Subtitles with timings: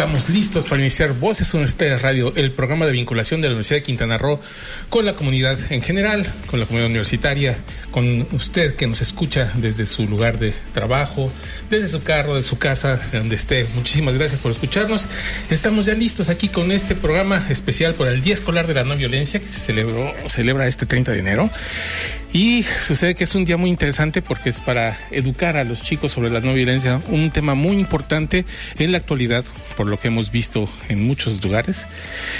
[0.00, 3.82] Estamos listos para iniciar Voces Universitarias Radio, el programa de vinculación de la Universidad de
[3.82, 4.40] Quintana Roo
[4.88, 7.58] con la comunidad en general, con la comunidad universitaria,
[7.90, 11.30] con usted que nos escucha desde su lugar de trabajo,
[11.68, 13.66] desde su carro, de su casa, donde esté.
[13.74, 15.06] Muchísimas gracias por escucharnos.
[15.50, 18.96] Estamos ya listos aquí con este programa especial por el Día Escolar de la No
[18.96, 21.50] Violencia que se celebró, celebra este 30 de enero.
[22.32, 26.12] Y sucede que es un día muy interesante porque es para educar a los chicos
[26.12, 28.44] sobre la no violencia, un tema muy importante
[28.78, 29.44] en la actualidad,
[29.76, 31.86] por lo que hemos visto en muchos lugares,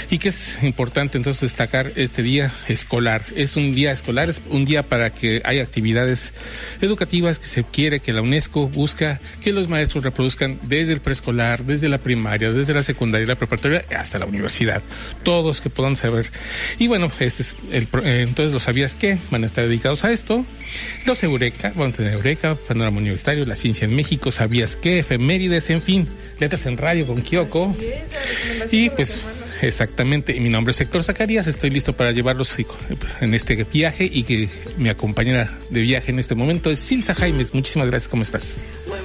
[0.09, 3.23] y que es importante entonces destacar este día escolar.
[3.35, 6.33] Es un día escolar, es un día para que haya actividades
[6.79, 11.65] educativas que se quiere que la UNESCO busca que los maestros reproduzcan desde el preescolar,
[11.65, 14.81] desde la primaria, desde la secundaria, la preparatoria hasta la universidad.
[15.23, 16.31] Todos que puedan saber.
[16.79, 20.45] Y bueno, este es el, eh, entonces lo sabías que van a estar a esto.
[21.05, 25.69] Los Eureka, vamos a tener Eureka, Panorama Universitario, La Ciencia en México, Sabías qué, Efemérides,
[25.71, 26.07] en fin,
[26.39, 27.75] Letras en Radio con Kyoko.
[28.71, 29.25] Y pues
[29.61, 32.55] exactamente, mi nombre es Héctor Zacarías, estoy listo para llevarlos
[33.21, 37.53] en este viaje y que mi compañera de viaje en este momento es Silsa Jaimes.
[37.53, 38.57] Muchísimas gracias, ¿cómo estás?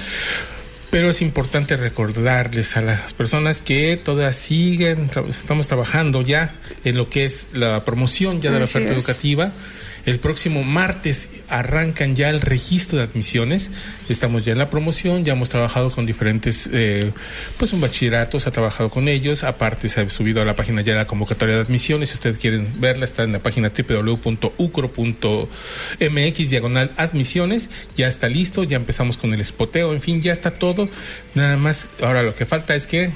[0.90, 7.10] Pero es importante recordarles a las personas que todas siguen, estamos trabajando ya en lo
[7.10, 8.98] que es la promoción ya de la oferta es.
[8.98, 9.52] educativa.
[10.09, 13.70] El próximo martes arrancan ya el registro de admisiones.
[14.09, 17.12] Estamos ya en la promoción, ya hemos trabajado con diferentes, eh,
[17.58, 19.44] pues un bachillerato, se ha trabajado con ellos.
[19.44, 22.09] Aparte se ha subido a la página ya la convocatoria de admisiones.
[22.09, 24.50] Si ustedes quieren verla, está en la página www.ucro.mx
[26.50, 27.69] diagonal admisiones.
[27.96, 30.90] Ya está listo, ya empezamos con el espoteo, en fin, ya está todo.
[31.36, 33.12] Nada más, ahora lo que falta es que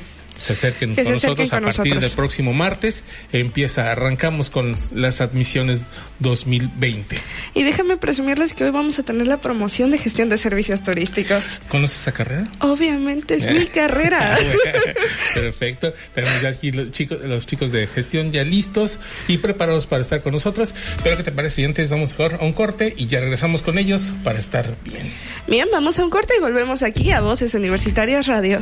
[0.45, 2.01] se acerquen Que con se acerquen nosotros a partir nosotros.
[2.03, 3.03] del próximo martes.
[3.31, 5.83] Empieza, arrancamos con las admisiones
[6.19, 7.17] 2020.
[7.53, 11.61] Y déjame presumirles que hoy vamos a tener la promoción de gestión de servicios turísticos.
[11.69, 12.43] ¿Conoces esa carrera?
[12.59, 14.37] Obviamente es mi carrera.
[15.33, 15.93] Perfecto.
[16.13, 20.21] Tenemos ya aquí los chicos, los chicos de gestión ya listos y preparados para estar
[20.21, 20.75] con nosotros.
[21.03, 21.53] Pero ¿qué te parece?
[21.53, 25.11] si antes vamos a un corte y ya regresamos con ellos para estar bien.
[25.47, 28.59] Bien, vamos a un corte y volvemos aquí a Voces Universitarias Radio.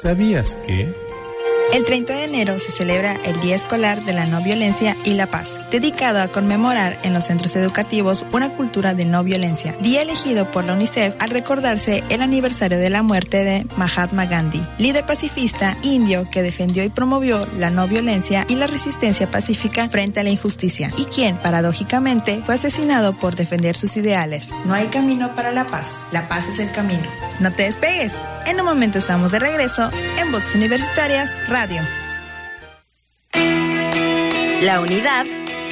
[0.00, 1.07] ¿Sabías que?
[1.70, 5.26] El 30 de enero se celebra el Día Escolar de la No Violencia y la
[5.26, 10.50] Paz, dedicado a conmemorar en los centros educativos una cultura de no violencia, día elegido
[10.50, 15.76] por la UNICEF al recordarse el aniversario de la muerte de Mahatma Gandhi, líder pacifista
[15.82, 20.30] indio que defendió y promovió la no violencia y la resistencia pacífica frente a la
[20.30, 24.48] injusticia, y quien, paradójicamente, fue asesinado por defender sus ideales.
[24.64, 27.04] No hay camino para la paz, la paz es el camino.
[27.40, 28.14] No te despegues,
[28.46, 31.57] en un momento estamos de regreso en Voces Universitarias Radio.
[34.60, 35.26] La unidad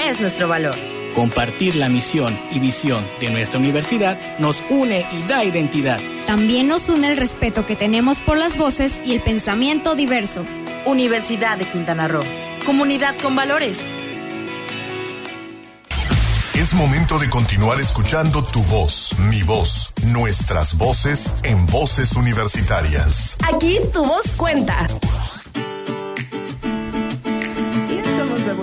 [0.04, 0.74] es nuestro valor.
[1.14, 6.00] Compartir la misión y visión de nuestra universidad nos une y da identidad.
[6.26, 10.44] También nos une el respeto que tenemos por las voces y el pensamiento diverso.
[10.86, 12.24] Universidad de Quintana Roo.
[12.64, 13.78] Comunidad con valores.
[16.54, 23.38] Es momento de continuar escuchando tu voz, mi voz, nuestras voces en Voces Universitarias.
[23.46, 24.84] Aquí tu voz cuenta.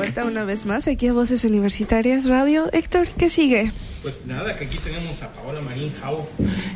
[0.04, 2.70] Vuelta una vez más aquí a Voces Universitarias Radio.
[2.74, 3.72] Héctor, ¿qué sigue?
[4.02, 6.28] Pues nada, que aquí tenemos a Paola Marín Jau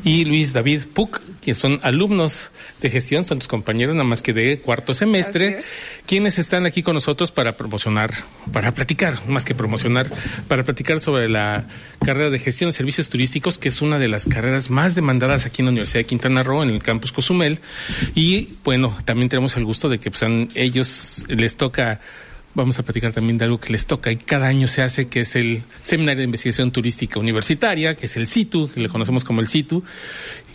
[0.05, 4.31] y Luis David Puc, que son alumnos de gestión, son tus compañeros, nada más que
[4.31, 5.59] de cuarto semestre,
[6.05, 8.11] quienes están aquí con nosotros para promocionar,
[8.53, 10.09] para platicar, más que promocionar,
[10.47, 11.65] para platicar sobre la
[12.05, 15.63] carrera de gestión de servicios turísticos, que es una de las carreras más demandadas aquí
[15.63, 17.59] en la Universidad de Quintana Roo, en el campus Cozumel.
[18.15, 20.23] Y bueno, también tenemos el gusto de que pues,
[20.55, 21.99] ellos les toca
[22.57, 25.19] vamos a platicar también de algo que les toca y cada año se hace, que
[25.21, 29.41] es el Seminario de Investigación Turística Universitaria, que es el CITU, que le conocemos como
[29.41, 29.83] el CITU,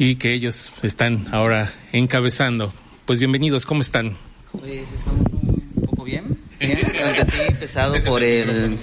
[0.01, 2.73] y que ellos están ahora encabezando.
[3.05, 4.17] Pues bienvenidos, ¿cómo están?
[4.51, 5.29] Pues estamos
[5.77, 8.79] un poco bien, bien aunque sí pesado por el,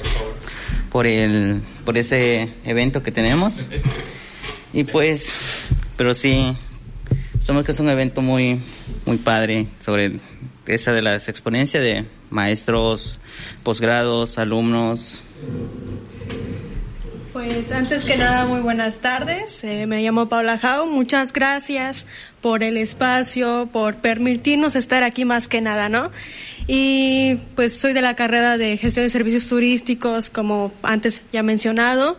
[0.90, 3.54] por el, por ese evento que tenemos.
[4.72, 5.38] Y pues,
[5.98, 6.56] pero sí,
[7.42, 8.62] somos que es un evento muy,
[9.06, 10.14] muy padre sobre
[10.70, 13.20] esa de las exponencias de maestros,
[13.64, 15.22] posgrados, alumnos.
[17.34, 19.64] Pues antes que nada, muy buenas tardes.
[19.64, 20.88] Eh, me llamo Paula Jau.
[20.88, 22.08] Muchas gracias
[22.42, 26.12] por el espacio, por permitirnos estar aquí más que nada, ¿no?
[26.68, 32.18] Y pues soy de la carrera de gestión de servicios turísticos, como antes ya mencionado.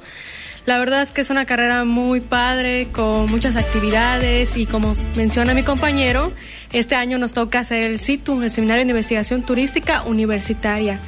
[0.66, 5.54] La verdad es que es una carrera muy padre, con muchas actividades y como menciona
[5.54, 6.32] mi compañero,
[6.72, 11.00] este año nos toca hacer el CITU, el Seminario de Investigación Turística Universitaria.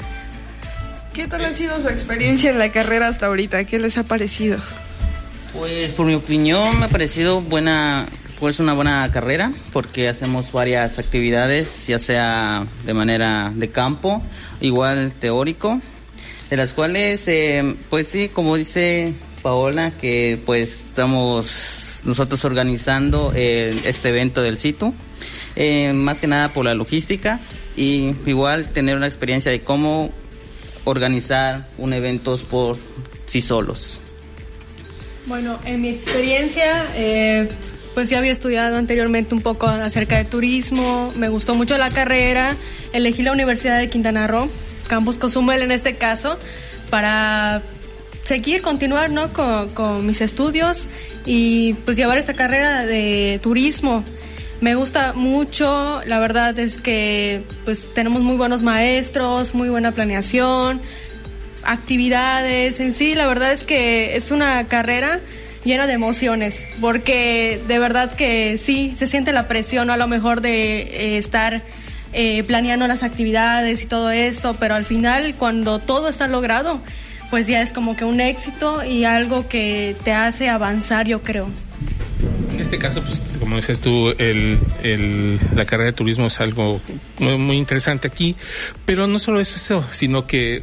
[1.14, 3.64] ¿Qué tal ha sido su experiencia en la carrera hasta ahorita?
[3.64, 4.58] ¿Qué les ha parecido?
[5.52, 8.08] Pues por mi opinión me ha parecido buena,
[8.40, 14.22] pues una buena carrera porque hacemos varias actividades, ya sea de manera de campo,
[14.62, 15.80] igual teórico,
[16.48, 19.12] de las cuales, eh, pues sí, como dice
[19.42, 24.94] Paola, que pues estamos nosotros organizando eh, este evento del CITU,
[25.56, 27.40] eh, más que nada por la logística
[27.76, 30.10] y igual tener una experiencia de cómo
[30.84, 32.76] organizar un evento por
[33.26, 34.00] sí solos.
[35.26, 37.48] Bueno, en mi experiencia, eh,
[37.94, 42.56] pues ya había estudiado anteriormente un poco acerca de turismo, me gustó mucho la carrera,
[42.92, 44.48] elegí la Universidad de Quintana Roo,
[44.88, 46.38] Campus Cozumel en este caso,
[46.90, 47.62] para
[48.24, 49.32] seguir, continuar ¿no?
[49.32, 50.88] con, mis estudios
[51.24, 54.04] y pues llevar esta carrera de turismo.
[54.62, 60.80] Me gusta mucho, la verdad es que pues tenemos muy buenos maestros, muy buena planeación,
[61.64, 65.18] actividades en sí, la verdad es que es una carrera
[65.64, 70.40] llena de emociones, porque de verdad que sí, se siente la presión a lo mejor
[70.40, 71.60] de eh, estar
[72.12, 76.80] eh, planeando las actividades y todo esto, pero al final cuando todo está logrado,
[77.30, 81.48] pues ya es como que un éxito y algo que te hace avanzar, yo creo.
[82.52, 86.80] En este caso, pues como dices tú, el, el, la carrera de turismo es algo
[87.22, 88.36] muy, interesante aquí,
[88.84, 90.62] pero no solo es eso, sino que,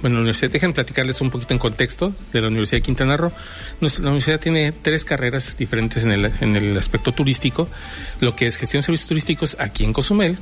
[0.00, 3.32] bueno, la universidad, dejen platicarles un poquito en contexto de la Universidad de Quintana Roo.
[3.80, 7.68] La universidad tiene tres carreras diferentes en el, en el aspecto turístico,
[8.20, 10.38] lo que es gestión de servicios turísticos aquí en Cozumel,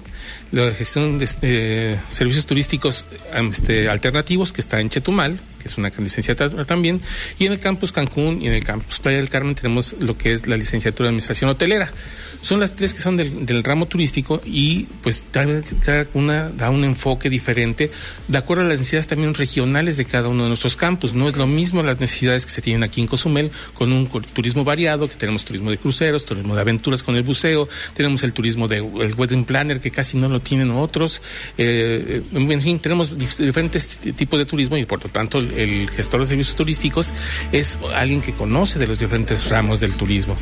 [0.53, 3.05] la gestión de eh, servicios turísticos
[3.51, 7.01] este, alternativos que está en Chetumal, que es una licenciatura también,
[7.39, 10.33] y en el campus Cancún y en el campus Playa del Carmen tenemos lo que
[10.33, 11.93] es la licenciatura de Administración Hotelera.
[12.41, 16.85] Son las tres que son del, del ramo turístico y pues cada, una da un
[16.85, 17.91] enfoque diferente
[18.29, 21.15] de acuerdo a las necesidades también regionales de cada uno de nuestros campus.
[21.15, 24.65] No es lo mismo las necesidades que se tienen aquí en Cozumel con un turismo
[24.65, 28.69] variado, que tenemos turismo de cruceros, turismo de aventuras con el buceo, tenemos el turismo
[28.69, 31.23] de el wedding planner que casi no lo tienen otros.
[31.57, 36.27] Eh, en fin, tenemos diferentes tipos de turismo y por lo tanto el gestor de
[36.27, 37.13] servicios turísticos
[37.53, 40.37] es alguien que conoce de los diferentes ramos del turismo.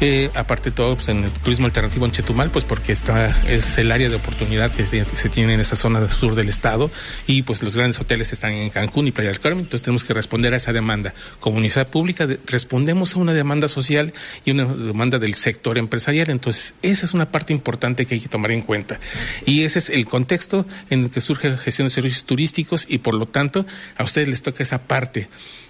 [0.00, 3.78] Eh, aparte de todo, pues en el turismo alternativo en Chetumal, pues porque está, es
[3.78, 6.90] el área de oportunidad que se, tiene en esa zona del sur del estado
[7.26, 10.14] y pues los grandes hoteles están en Cancún y Playa del Carmen, entonces tenemos que
[10.14, 11.14] responder a esa demanda.
[11.40, 14.14] Comunidad pública, respondemos a una demanda social
[14.44, 18.28] y una demanda del sector empresarial, entonces esa es una parte importante que hay que
[18.28, 18.98] tomar en cuenta.
[19.44, 22.98] Y ese es el contexto en el que surge la gestión de servicios turísticos y
[22.98, 23.66] por lo tanto
[23.96, 25.28] a ustedes les toca esa parte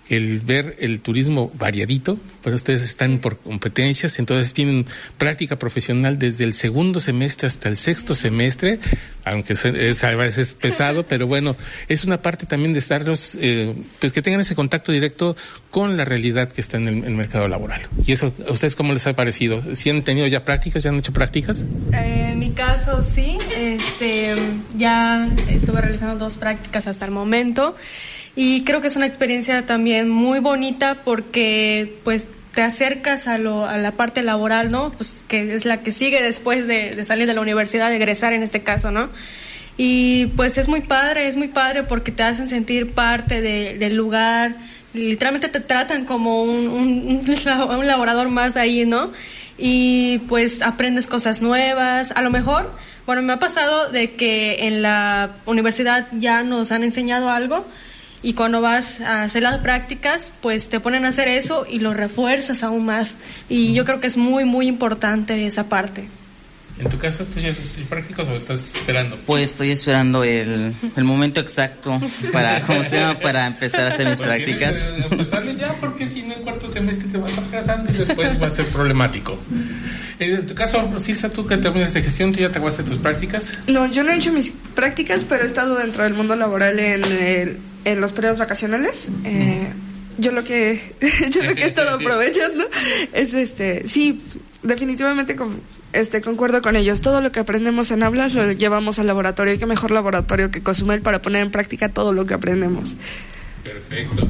[0.09, 4.85] el ver el turismo variadito, pues ustedes están por competencias, entonces tienen
[5.17, 8.79] práctica profesional desde el segundo semestre hasta el sexto semestre,
[9.25, 11.57] aunque es, a veces pesado, pero bueno,
[11.89, 15.37] es una parte también de estarlos, eh, pues que tengan ese contacto directo
[15.71, 17.81] con la realidad que está en el, mercado laboral.
[18.05, 19.75] ¿Y eso a ustedes cómo les ha parecido?
[19.75, 21.65] ¿Si han tenido ya prácticas, ya han hecho prácticas?
[21.93, 24.35] Eh, en mi caso sí, este,
[24.77, 27.77] ya estuve realizando dos prácticas hasta el momento.
[28.37, 33.67] Y creo que es una experiencia también muy bonita porque pues te acercas a, lo,
[33.67, 34.93] a la parte laboral, ¿no?
[34.93, 38.43] Pues que es la que sigue después de, salir de la universidad, de egresar en
[38.43, 39.11] este caso, ¿no?
[39.77, 44.57] Y pues es muy padre, es muy padre porque te hacen sentir parte del lugar,
[44.95, 49.11] literalmente te tratan como un, un, un laborador más de ahí, ¿no?
[49.59, 52.73] Y pues aprendes cosas nuevas, a lo mejor,
[53.07, 57.67] bueno, me ha pasado de que en la universidad ya nos han enseñado algo,
[58.25, 61.93] y cuando vas a hacer las prácticas, pues te ponen a hacer eso y lo
[61.93, 63.19] refuerzas aún más.
[63.51, 66.09] Y yo creo que es muy, muy importante esa parte.
[66.79, 69.17] ¿En tu caso tú ya estás prácticos o estás esperando?
[69.27, 72.01] Pues estoy esperando el, el momento exacto
[72.33, 73.21] para, ¿cómo se llama?
[73.21, 74.77] para empezar a hacer mis prácticas.
[75.11, 78.51] Empezarle ya, porque si no el cuarto semestre te vas atrasando y después va a
[78.51, 79.39] ser problemático.
[80.19, 82.99] Eh, en tu caso, Silsa, tú que terminas de gestión, ¿tú ya te acabaste tus
[82.99, 83.59] prácticas?
[83.67, 87.05] No, yo no he hecho mis prácticas, pero he estado dentro del mundo laboral en,
[87.05, 89.09] el, en los periodos vacacionales.
[89.25, 89.69] Eh,
[90.19, 90.95] yo lo que
[91.31, 92.65] yo lo que he estado aprovechando
[93.13, 94.23] es este sí
[94.65, 95.61] definitivamente con,
[95.93, 97.01] este, concuerdo con ellos.
[97.01, 99.55] Todo lo que aprendemos en aulas lo llevamos al laboratorio.
[99.55, 102.97] Y qué mejor laboratorio que Cozumel para poner en práctica todo lo que aprendemos.
[103.65, 104.29] Perfecto.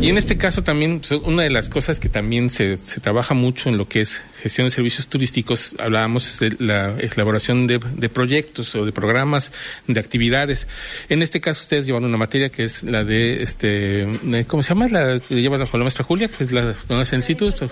[0.00, 3.34] Y en este caso también, pues, una de las cosas que también se, se, trabaja
[3.34, 8.08] mucho en lo que es gestión de servicios turísticos, hablábamos de la elaboración de, de,
[8.08, 9.52] proyectos o de programas,
[9.86, 10.68] de actividades.
[11.08, 14.06] En este caso ustedes llevan una materia que es la de, este,
[14.46, 14.88] ¿cómo se llama?
[14.88, 17.70] La que lleva la maestra Julia, que es la donde instituto.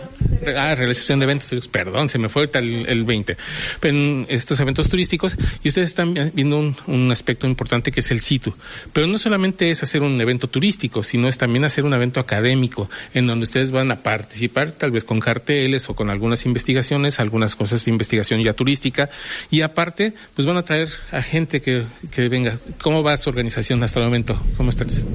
[0.56, 3.36] Ah, realización de eventos, perdón, se me fue el, el 20.
[3.80, 8.10] Pero en estos eventos turísticos, y ustedes están viendo un, un aspecto importante que es
[8.10, 8.56] el sitio.
[8.92, 12.88] Pero no solamente es hacer un evento turístico, sino es también hacer una evento académico
[13.14, 17.56] en donde ustedes van a participar tal vez con carteles o con algunas investigaciones, algunas
[17.56, 19.10] cosas de investigación ya turística
[19.50, 22.58] y aparte pues van a traer a gente que, que venga.
[22.82, 24.40] ¿Cómo va su organización hasta el momento?
[24.56, 25.06] ¿Cómo estás?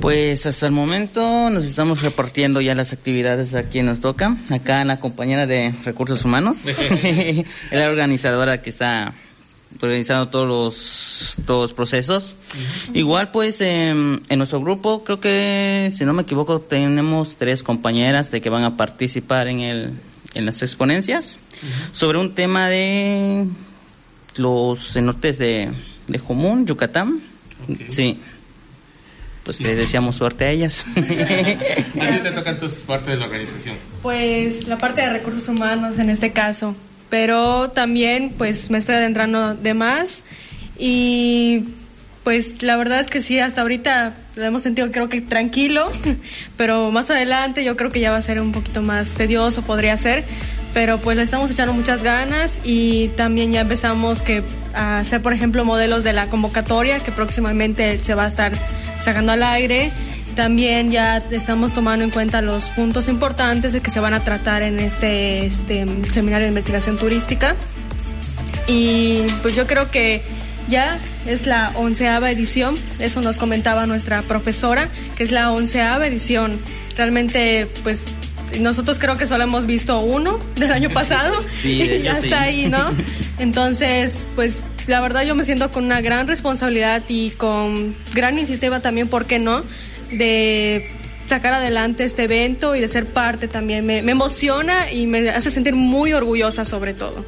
[0.00, 4.36] Pues hasta el momento nos estamos repartiendo ya las actividades a quien nos toca.
[4.50, 6.58] Acá la compañera de recursos humanos,
[7.70, 9.14] la organizadora que está
[9.80, 12.36] organizando todos los, todos los procesos.
[12.92, 18.40] Igual pues en nuestro grupo creo que si no me equivoco tenemos tres compañeras de
[18.40, 19.92] que van a participar en el
[20.34, 21.38] en las exponencias
[21.92, 23.46] sobre un tema de
[24.36, 25.70] los cenotes de,
[26.06, 27.20] de Jomún, Yucatán.
[27.88, 28.18] Sí.
[29.44, 30.84] Pues le deseamos suerte a ellas.
[30.96, 33.76] ¿A ti te toca entonces parte de la organización?
[34.00, 36.76] Pues la parte de recursos humanos en este caso
[37.12, 40.24] pero también pues me estoy adentrando de más
[40.78, 41.64] y
[42.24, 45.92] pues la verdad es que sí, hasta ahorita lo hemos sentido creo que tranquilo,
[46.56, 49.94] pero más adelante yo creo que ya va a ser un poquito más tedioso, podría
[49.98, 50.24] ser,
[50.72, 54.42] pero pues le estamos echando muchas ganas y también ya empezamos que
[54.72, 58.52] a hacer por ejemplo modelos de la convocatoria que próximamente se va a estar
[59.02, 59.90] sacando al aire
[60.34, 64.62] también ya estamos tomando en cuenta los puntos importantes de que se van a tratar
[64.62, 67.54] en este, este seminario de investigación turística.
[68.66, 70.22] Y pues yo creo que
[70.68, 76.58] ya es la onceava edición, eso nos comentaba nuestra profesora, que es la onceava edición.
[76.96, 78.06] Realmente, pues
[78.60, 82.66] nosotros creo que solo hemos visto uno del año pasado sí, y ya está ahí,
[82.66, 82.90] ¿no?
[83.38, 88.80] Entonces, pues la verdad yo me siento con una gran responsabilidad y con gran iniciativa
[88.80, 89.62] también, ¿por qué no?
[90.12, 90.88] De
[91.26, 93.86] sacar adelante este evento y de ser parte también.
[93.86, 97.24] Me, me emociona y me hace sentir muy orgullosa sobre todo.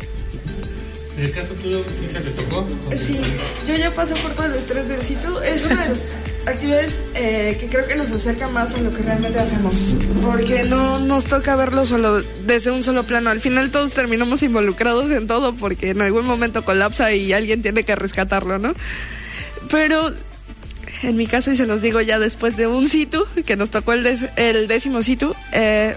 [1.17, 2.67] ¿En el caso tuyo, sí se le tocó?
[2.97, 3.21] Sí,
[3.69, 5.41] yo ya pasé por todo el estrés del sitio.
[5.43, 6.11] Es una de las
[6.47, 9.95] actividades eh, que creo que nos acerca más a lo que realmente hacemos.
[10.25, 13.31] Porque no nos toca verlo solo desde un solo plano.
[13.31, 17.85] Al final todos terminamos involucrados en todo porque en algún momento colapsa y alguien tiene
[17.85, 18.73] que rescatarlo, ¿no?
[19.71, 20.13] Pero
[21.05, 23.93] en mi caso, y se los digo ya después de un situ, que nos tocó
[23.93, 24.07] el,
[24.37, 25.97] el décimo situ, eh,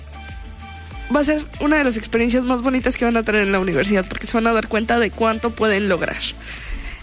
[1.16, 3.60] va a ser una de las experiencias más bonitas que van a tener en la
[3.60, 6.18] universidad, porque se van a dar cuenta de cuánto pueden lograr.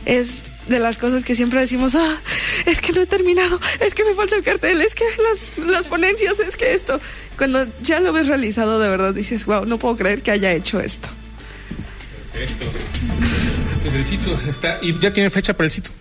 [0.05, 2.21] Es de las cosas que siempre decimos, ah,
[2.67, 5.87] es que no he terminado, es que me falta el cartel, es que las, las
[5.87, 7.01] ponencias, es que esto.
[7.37, 10.81] Cuando ya lo ves realizado, de verdad dices, wow, no puedo creer que haya hecho
[10.81, 11.09] esto.
[12.33, 12.67] Perfecto.
[13.83, 15.93] Pues el sitio está, y ya tiene fecha para el sitio.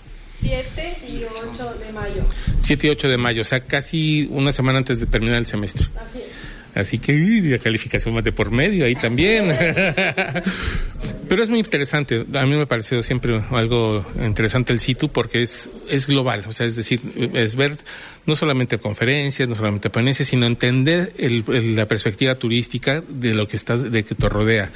[0.41, 2.23] 7 y 8 de mayo.
[2.61, 5.87] 7 y 8 de mayo, o sea, casi una semana antes de terminar el semestre.
[5.99, 6.43] Así es.
[6.75, 9.45] Así que la calificación más de por medio ahí también.
[11.29, 12.25] Pero es muy interesante.
[12.33, 16.43] A mí me ha parecido siempre algo interesante el sitio porque es, es global.
[16.47, 16.99] O sea, es decir,
[17.33, 17.77] es ver
[18.25, 23.55] no solamente conferencias, no solamente ponencias, sino entender el, la perspectiva turística de lo que
[23.55, 24.71] está, de que te rodea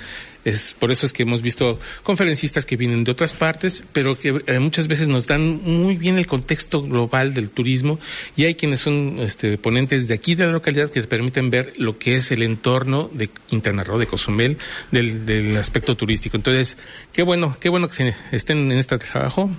[0.48, 4.42] Es, por eso es que hemos visto conferencistas que vienen de otras partes, pero que
[4.48, 8.00] eh, muchas veces nos dan muy bien el contexto global del turismo
[8.38, 11.98] y hay quienes son este, ponentes de aquí de la localidad que permiten ver lo
[12.00, 14.58] que es el entorno de Quintana Roo, de Cozumel,
[14.89, 16.38] del, del aspecto turístico.
[16.38, 16.77] Entonces,
[17.12, 19.50] qué bueno, qué bueno que se estén en este trabajo,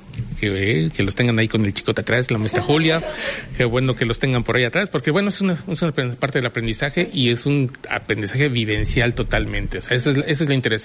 [0.40, 3.04] que, eh, que los tengan ahí con el chicote atrás, la maestra Julia,
[3.56, 6.38] qué bueno que los tengan por ahí atrás, porque bueno, es una, es una parte
[6.38, 9.78] del aprendizaje y es un aprendizaje vivencial totalmente.
[9.78, 10.77] O sea, eso es, eso es lo interesante,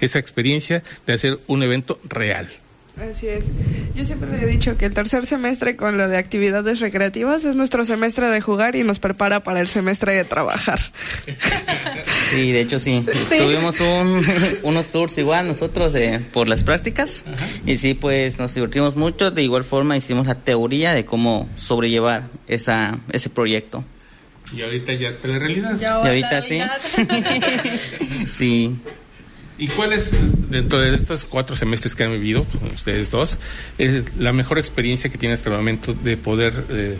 [0.00, 2.48] esa experiencia de hacer un evento real.
[2.96, 3.46] Así es.
[3.96, 7.56] Yo siempre le he dicho que el tercer semestre con lo de actividades recreativas es
[7.56, 10.80] nuestro semestre de jugar y nos prepara para el semestre de trabajar.
[12.30, 13.04] Sí, de hecho sí.
[13.28, 14.24] Tuvimos un,
[14.62, 17.22] unos tours igual nosotros de, por las prácticas
[17.64, 19.30] y sí, pues nos divertimos mucho.
[19.30, 23.84] De igual forma hicimos la teoría de cómo sobrellevar esa, ese proyecto.
[24.56, 25.78] Y ahorita ya está la realidad.
[25.80, 26.60] Y ahorita sí.
[28.30, 28.76] sí.
[29.56, 30.16] ¿Y cuál es,
[30.50, 32.44] dentro de estos cuatro semestres que han vivido,
[32.74, 33.38] ustedes dos,
[34.18, 36.98] la mejor experiencia que tienen hasta el momento de poder, eh,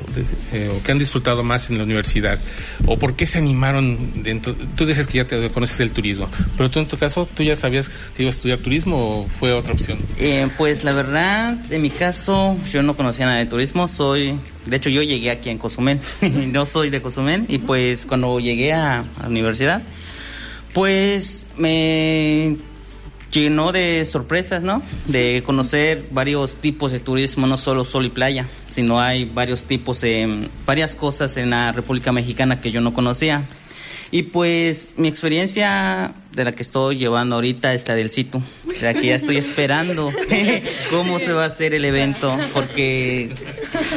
[0.53, 2.39] eh, o que han disfrutado más en la universidad?
[2.87, 4.55] ¿O por qué se animaron dentro?
[4.77, 7.57] Tú dices que ya te conoces el turismo, pero tú en tu caso, ¿tú ya
[7.57, 9.99] sabías que ibas a estudiar turismo o fue otra opción?
[10.19, 14.77] Eh, pues la verdad, en mi caso, yo no conocía nada de turismo, soy de
[14.77, 16.01] hecho, yo llegué aquí en Cozumel,
[16.53, 19.83] no soy de Cozumel, y pues cuando llegué a la universidad,
[20.73, 22.57] pues me
[23.35, 24.83] llenó de sorpresas, ¿no?
[25.07, 30.01] De conocer varios tipos de turismo, no solo sol y playa, sino hay varios tipos,
[30.01, 33.47] de, varias cosas en la República Mexicana que yo no conocía.
[34.11, 38.81] Y pues mi experiencia de la que estoy llevando ahorita es la del sitio, de
[38.81, 40.13] la que ya estoy esperando
[40.91, 43.35] cómo se va a hacer el evento, porque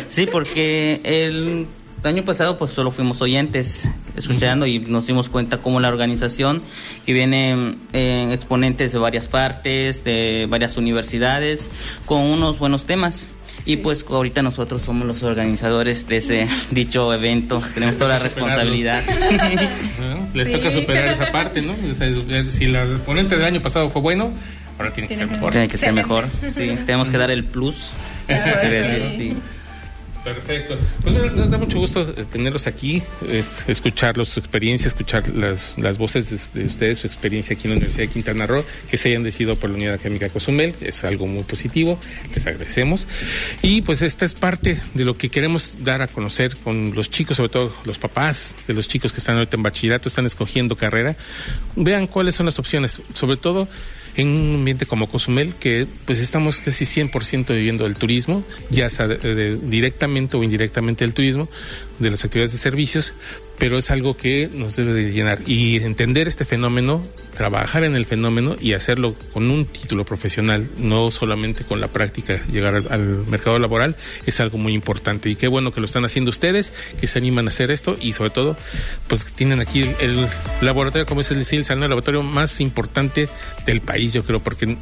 [0.09, 1.67] sí, porque el
[2.07, 6.63] el año pasado pues solo fuimos oyentes escuchando y nos dimos cuenta cómo la organización
[7.05, 11.69] que viene eh, exponentes de varias partes, de varias universidades,
[12.05, 13.27] con unos buenos temas.
[13.65, 19.03] Y pues ahorita nosotros somos los organizadores de ese dicho evento, tenemos toda la responsabilidad.
[20.33, 21.75] les toca superar esa parte, ¿no?
[21.93, 24.31] si el ponente del año pasado fue bueno,
[24.77, 25.51] ahora tiene que ser mejor.
[25.51, 27.91] Tiene que ser mejor, sí, tenemos que dar el plus.
[29.17, 29.35] sí.
[30.23, 30.77] Perfecto.
[31.01, 35.97] Pues nos da mucho gusto eh, tenerlos aquí, es, escucharlos, su experiencia, escuchar las, las
[35.97, 39.23] voces de, ustedes, su experiencia aquí en la Universidad de Quintana Roo, que se hayan
[39.23, 41.99] decidido por la Unidad Académica Cozumel, es algo muy positivo,
[42.33, 43.07] les agradecemos.
[43.61, 47.37] Y pues esta es parte de lo que queremos dar a conocer con los chicos,
[47.37, 51.15] sobre todo los papás de los chicos que están ahorita en bachillerato, están escogiendo carrera.
[51.75, 53.67] Vean cuáles son las opciones, sobre todo
[54.17, 59.07] en un ambiente como Cozumel, que pues estamos casi 100% viviendo del turismo, ya sea
[59.07, 61.47] directamente o indirectamente del turismo,
[61.99, 63.13] de las actividades de servicios,
[63.57, 65.39] pero es algo que nos debe de llenar.
[65.47, 67.01] Y entender este fenómeno,
[67.35, 72.39] trabajar en el fenómeno y hacerlo con un título profesional, no solamente con la práctica,
[72.51, 75.29] llegar al, mercado laboral, es algo muy importante.
[75.29, 78.13] Y qué bueno que lo están haciendo ustedes, que se animan a hacer esto y
[78.13, 78.55] sobre todo,
[79.07, 80.27] pues tienen aquí el,
[80.61, 83.27] laboratorio, como es el el laboratorio más importante
[83.65, 84.77] del país, yo creo, porque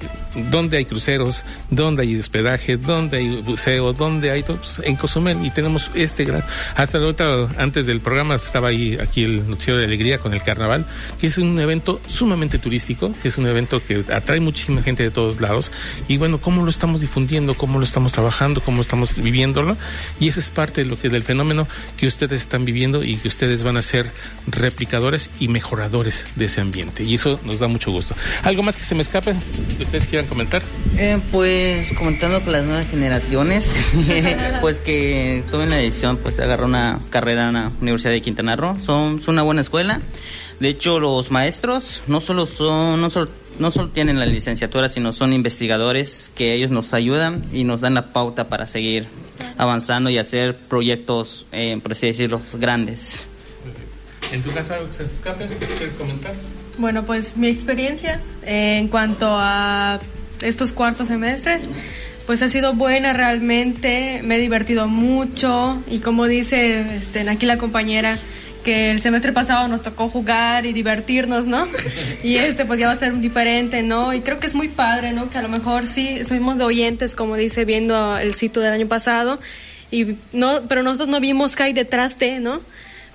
[0.52, 5.46] donde hay cruceros, donde hay hospedaje, donde hay buceo, donde hay todo, pues, en Cozumel
[5.46, 6.44] y tenemos este gran,
[6.76, 10.86] hasta ahorita, antes del programa estaba ahí aquí el noticiero de alegría con el carnaval,
[11.20, 15.12] que es un evento sumamente turístico, que es un evento que atrae muchísima gente de
[15.12, 15.72] todos lados.
[16.08, 19.78] Y bueno, cómo lo estamos difundiendo, cómo lo estamos trabajando, cómo estamos viviéndolo.
[20.20, 23.28] Y ese es parte de lo que del fenómeno que ustedes están viviendo y que
[23.28, 24.12] ustedes van a ser
[24.48, 27.04] replicadores y mejoradores de ese ambiente.
[27.04, 28.16] Y eso nos da mucho gusto.
[28.44, 29.36] ¿Algo más que se me escape
[29.78, 30.62] que ustedes quieran comentar?
[30.98, 33.70] Eh, pues comentando con las nuevas generaciones,
[34.62, 38.55] pues que tomen la decisión pues de agarrar una carrera en la Universidad de Quintana
[38.82, 40.02] son, una buena escuela.
[40.60, 45.12] De hecho, los maestros no solo son, no solo, no solo tienen la licenciatura, sino
[45.12, 49.08] son investigadores que ellos nos ayudan y nos dan la pauta para seguir
[49.58, 53.26] avanzando y hacer proyectos, eh, por así decirlo, grandes.
[54.32, 55.48] ¿En tu caso algo que se escape?
[55.48, 56.34] ¿Qué quieres comentar?
[56.78, 60.00] Bueno, pues mi experiencia eh, en cuanto a
[60.42, 61.70] estos cuartos semestres,
[62.26, 67.58] pues ha sido buena realmente, me he divertido mucho y como dice este, aquí la
[67.58, 68.18] compañera,
[68.66, 71.68] que el semestre pasado nos tocó jugar y divertirnos, ¿no?
[72.24, 74.12] Y este pues ya va a ser diferente, ¿no?
[74.14, 75.30] Y creo que es muy padre, ¿no?
[75.30, 78.88] Que a lo mejor sí, estuvimos de oyentes, como dice, viendo el sitio del año
[78.88, 79.40] pasado,
[79.92, 82.62] y no, pero nosotros no vimos qué hay detrás de, ¿no?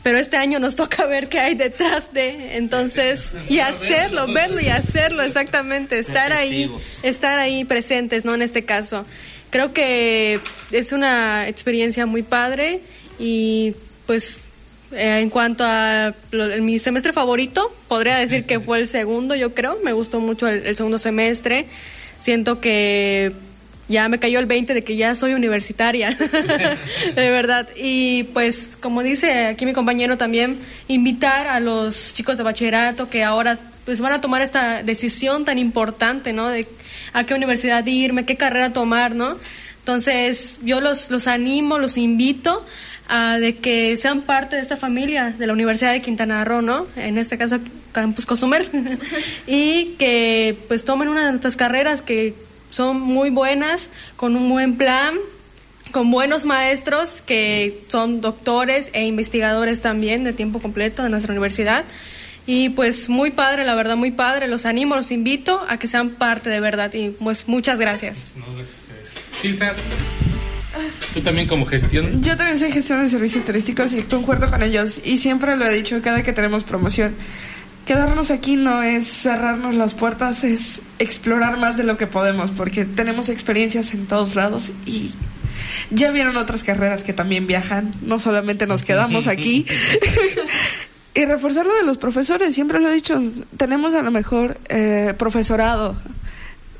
[0.05, 4.69] Pero este año nos toca ver qué hay detrás de, entonces, y hacerlo, verlo y
[4.69, 6.71] hacerlo, exactamente, estar ahí,
[7.03, 8.35] estar ahí presentes, ¿no?
[8.35, 9.05] En este caso.
[9.51, 10.39] Creo que
[10.71, 12.81] es una experiencia muy padre
[13.19, 13.75] y
[14.07, 14.45] pues
[14.93, 16.15] Eh, en cuanto a
[16.61, 19.79] mi semestre favorito, podría decir que fue el segundo, yo creo.
[19.85, 21.67] Me gustó mucho el, segundo semestre.
[22.19, 23.33] Siento que
[23.89, 26.11] ya me cayó el 20 de que ya soy universitaria,
[27.15, 27.69] de verdad.
[27.77, 33.25] Y pues, como dice aquí mi compañero también, invitar a los chicos de bachillerato que
[33.25, 36.49] ahora pues van a tomar esta decisión tan importante, ¿no?
[36.49, 36.67] De
[37.13, 39.37] a qué universidad irme, qué carrera tomar, ¿no?
[39.79, 42.65] Entonces, yo los, los animo, los invito
[43.11, 46.87] a de que sean parte de esta familia de la Universidad de Quintana Roo, ¿no?
[46.97, 47.59] En este caso,
[47.93, 48.69] Campus Cozumel.
[49.47, 52.35] y que pues tomen una de nuestras carreras que
[52.71, 55.17] son muy buenas, con un buen plan,
[55.91, 61.85] con buenos maestros que son doctores e investigadores también de tiempo completo de nuestra universidad.
[62.47, 64.49] Y pues muy padre, la verdad, muy padre.
[64.49, 66.93] Los animo, los invito a que sean parte de verdad.
[66.95, 68.35] Y pues muchas gracias.
[68.37, 68.85] No, gracias
[71.15, 72.23] Tú también como gestión.
[72.23, 75.01] Yo también soy gestión de servicios turísticos y concuerdo con ellos.
[75.05, 77.15] Y siempre lo he dicho cada que tenemos promoción.
[77.87, 82.85] Quedarnos aquí no es cerrarnos las puertas, es explorar más de lo que podemos, porque
[82.85, 85.11] tenemos experiencias en todos lados y
[85.91, 89.67] ya vieron otras carreras que también viajan, no solamente nos quedamos aquí.
[91.15, 93.21] y reforzar lo de los profesores, siempre lo he dicho,
[93.57, 95.97] tenemos a lo mejor eh, profesorado,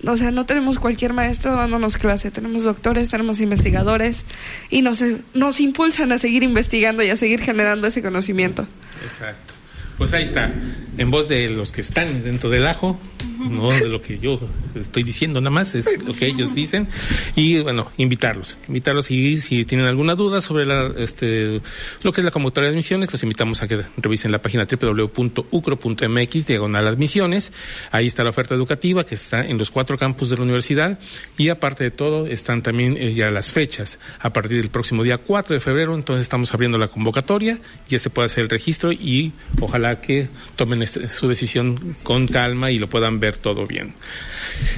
[0.07, 4.25] o sea, no tenemos cualquier maestro dándonos clase, tenemos doctores, tenemos investigadores
[4.71, 5.03] y nos,
[5.35, 8.67] nos impulsan a seguir investigando y a seguir generando ese conocimiento.
[9.05, 9.55] Exacto.
[9.99, 10.51] Pues ahí está,
[10.97, 12.99] en voz de los que están dentro del ajo,
[13.49, 14.39] no de lo que yo
[14.75, 16.89] estoy diciendo nada más, es lo que ellos dicen.
[17.37, 21.61] Y bueno, invitarlos, invitarlos y si tienen alguna duda sobre la, este,
[22.03, 26.47] lo que es la convocatoria de admisiones, los invitamos a que revisen la página www.ucro.mx,
[26.47, 27.53] diagonal admisiones.
[27.91, 30.99] Ahí está la oferta educativa que está en los cuatro campus de la universidad
[31.37, 33.99] y aparte de todo están también eh, ya las fechas.
[34.21, 38.11] A partir del próximo día 4 de febrero, entonces estamos abriendo la convocatoria, ya se
[38.11, 43.21] puede hacer el registro y ojalá que tomen su decisión con calma y lo puedan
[43.21, 43.95] ver todo bien.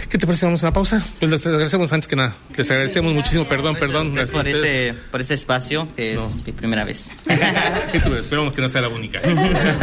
[0.08, 0.46] ¿Qué te parece?
[0.46, 1.04] Vamos a una pausa.
[1.18, 2.36] Pues les agradecemos antes que nada.
[2.56, 3.48] Les agradecemos muchísimo.
[3.48, 4.14] Perdón, perdón.
[4.14, 7.10] por, este, por este espacio, que es mi primera vez.
[7.92, 9.20] Esperamos que no sea la única.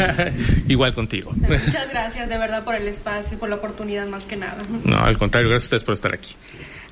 [0.68, 1.32] Igual contigo.
[1.36, 4.58] Muchas gracias de verdad por el espacio, por la oportunidad más que nada.
[4.84, 6.36] No, al contrario, gracias a ustedes por estar aquí.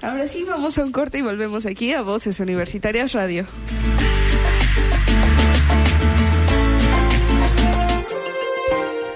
[0.02, 3.46] Ahora sí, vamos a un corte y volvemos aquí a Voces Universitarias Radio.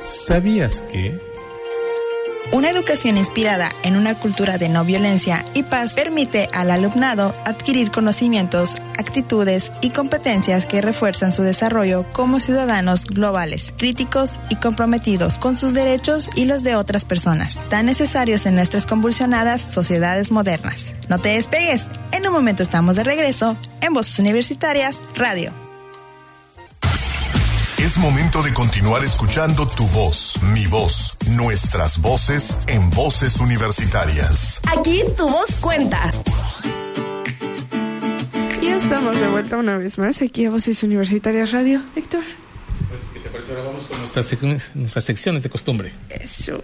[0.02, 1.31] ¿Sabías que?
[2.52, 7.92] Una educación inspirada en una cultura de no violencia y paz permite al alumnado adquirir
[7.92, 15.58] conocimientos, actitudes y competencias que refuerzan su desarrollo como ciudadanos globales, críticos y comprometidos con
[15.58, 20.94] sus derechos y los de otras personas, tan necesarios en nuestras convulsionadas sociedades modernas.
[21.08, 25.71] No te despegues, en un momento estamos de regreso en Voces Universitarias Radio.
[27.92, 34.62] Es momento de continuar escuchando tu voz, mi voz, nuestras voces en voces universitarias.
[34.78, 36.10] Aquí tu voz cuenta.
[38.62, 41.82] Y estamos de vuelta una vez más aquí a Voces Universitarias Radio.
[41.94, 42.24] Héctor.
[42.88, 43.52] Pues, ¿qué te parece?
[43.52, 45.92] Ahora vamos con nuestras, secciones, nuestras secciones de costumbre.
[46.08, 46.64] Eso.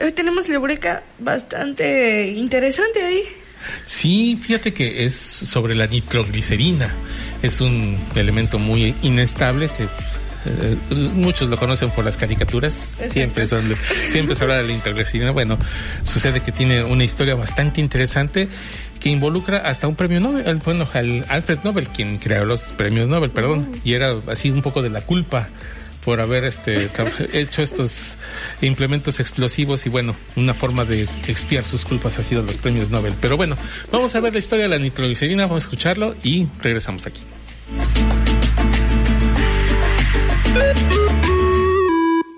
[0.00, 3.22] Hoy tenemos la eureka bastante interesante ahí.
[3.84, 6.90] Sí, fíjate que es sobre la nitroglicerina.
[7.42, 9.88] Es un elemento muy inestable que
[10.44, 10.76] eh,
[11.14, 13.62] muchos lo conocen por las caricaturas, siempre son,
[14.08, 15.30] siempre se habla de la intergresina.
[15.30, 15.58] Bueno,
[16.04, 18.48] sucede que tiene una historia bastante interesante
[19.00, 23.30] que involucra hasta un premio Nobel, bueno, al Alfred Nobel, quien creó los premios Nobel,
[23.30, 25.48] perdón, y era así un poco de la culpa
[26.04, 26.88] por haber este
[27.32, 28.16] hecho estos
[28.60, 33.14] implementos explosivos y bueno, una forma de expiar sus culpas ha sido los premios Nobel.
[33.20, 33.56] Pero bueno,
[33.90, 37.22] vamos a ver la historia de la nitroglicerina, vamos a escucharlo y regresamos aquí.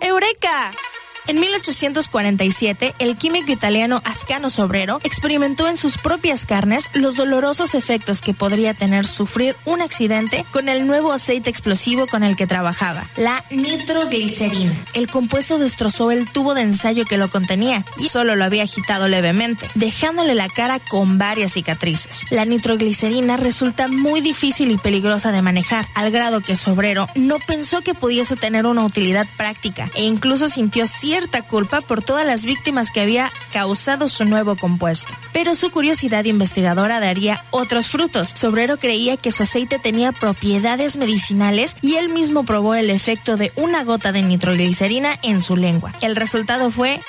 [0.00, 0.70] ¡Eureka!
[1.28, 8.20] En 1847, el químico italiano Ascano Sobrero experimentó en sus propias carnes los dolorosos efectos
[8.20, 13.08] que podría tener sufrir un accidente con el nuevo aceite explosivo con el que trabajaba,
[13.16, 14.76] la nitroglicerina.
[14.94, 19.08] El compuesto destrozó el tubo de ensayo que lo contenía y solo lo había agitado
[19.08, 22.30] levemente, dejándole la cara con varias cicatrices.
[22.30, 27.80] La nitroglicerina resulta muy difícil y peligrosa de manejar, al grado que Sobrero no pensó
[27.80, 32.44] que pudiese tener una utilidad práctica e incluso sintió cierta cierta culpa por todas las
[32.44, 35.10] víctimas que había causado su nuevo compuesto.
[35.32, 38.34] Pero su curiosidad investigadora daría otros frutos.
[38.34, 43.50] Sobrero creía que su aceite tenía propiedades medicinales y él mismo probó el efecto de
[43.56, 45.94] una gota de nitroglicerina en su lengua.
[46.02, 47.00] El resultado fue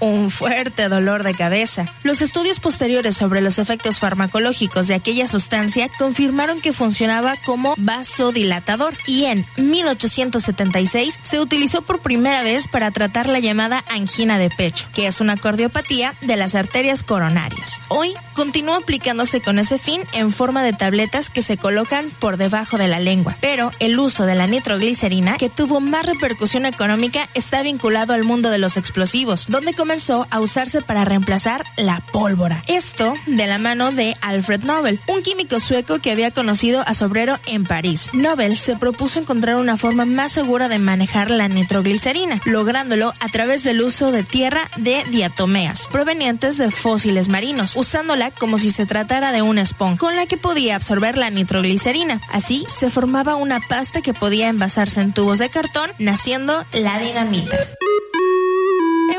[0.00, 1.86] un fuerte dolor de cabeza.
[2.02, 8.94] Los estudios posteriores sobre los efectos farmacológicos de aquella sustancia confirmaron que funcionaba como vasodilatador
[9.06, 14.86] y en 1876 se utilizó por primera vez para tratar la llamada angina de pecho,
[14.94, 17.80] que es una cardiopatía de las arterias coronarias.
[17.88, 22.76] Hoy continúa aplicándose con ese fin en forma de tabletas que se colocan por debajo
[22.76, 27.62] de la lengua, pero el uso de la nitroglicerina, que tuvo más repercusión económica, está
[27.62, 32.60] vinculado al mundo de los explosivos, donde comenzó a usarse para reemplazar la pólvora.
[32.66, 37.04] Esto de la mano de Alfred Nobel, un químico sueco que había conocido a su
[37.04, 38.10] obrero en París.
[38.12, 43.62] Nobel se propuso encontrar una forma más segura de manejar la nitroglicerina, lográndolo a través
[43.62, 49.30] del uso de tierra de diatomeas, provenientes de fósiles marinos, usándola como si se tratara
[49.30, 52.20] de una esponja, con la que podía absorber la nitroglicerina.
[52.32, 57.56] Así se formaba una pasta que podía envasarse en tubos de cartón, naciendo la dinamita.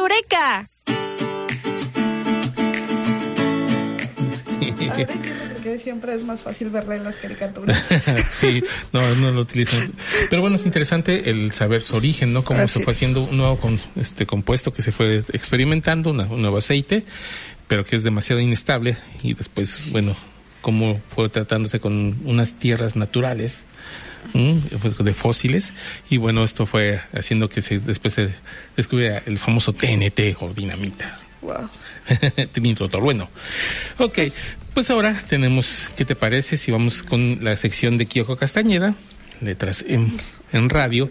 [0.07, 0.69] ¡Eureka!
[5.53, 7.83] porque siempre es más fácil verla en las caricaturas.
[8.29, 9.91] sí, no, no lo utilizan.
[10.29, 12.45] Pero bueno, es interesante el saber su origen, ¿no?
[12.45, 16.57] Cómo se fue haciendo un nuevo con, este compuesto que se fue experimentando, un nuevo
[16.57, 17.03] aceite,
[17.67, 20.15] pero que es demasiado inestable y después, bueno,
[20.61, 23.63] cómo fue tratándose con unas tierras naturales
[24.33, 25.73] de fósiles.
[26.09, 28.29] Y bueno esto fue haciendo que se después se
[28.75, 31.19] descubriera el famoso TNT o dinamita.
[31.41, 31.69] Wow.
[33.01, 33.29] bueno.
[33.97, 34.19] Ok
[34.77, 38.93] pues ahora tenemos qué te parece si vamos con la sección de Kyoko Castañeda
[39.41, 40.15] letras en,
[40.51, 41.09] en radio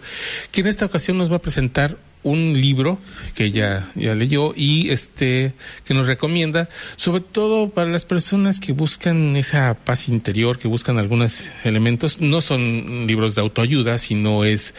[0.53, 2.99] que en esta ocasión nos va a presentar un libro
[3.35, 5.53] que ella ya leyó y este
[5.85, 10.97] que nos recomienda, sobre todo para las personas que buscan esa paz interior, que buscan
[10.97, 14.73] algunos elementos, no son libros de autoayuda, sino es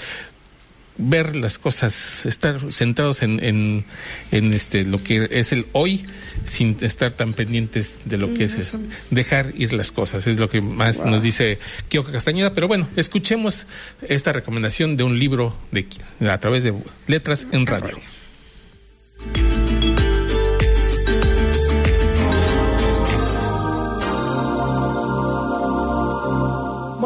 [0.99, 3.85] ver las cosas, estar sentados en, en,
[4.33, 6.05] en, este lo que es el hoy
[6.45, 8.73] sin estar tan pendientes de lo que es
[9.11, 11.59] dejar ir las cosas, es lo que más nos dice
[11.89, 13.67] Kioka Castañeda, pero bueno, escuchemos
[14.03, 15.87] esta recomendación de un libro de
[16.29, 16.75] a través de
[17.07, 17.99] letras en radio.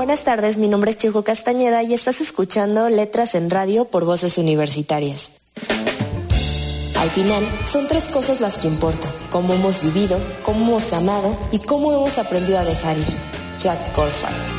[0.03, 4.37] Buenas tardes, mi nombre es Chico Castañeda y estás escuchando Letras en Radio por Voces
[4.37, 5.31] Universitarias.
[6.99, 9.13] Al final, son tres cosas las que importan.
[9.31, 13.07] Cómo hemos vivido, cómo hemos amado y cómo hemos aprendido a dejar ir.
[13.61, 14.52] Jack Corfine.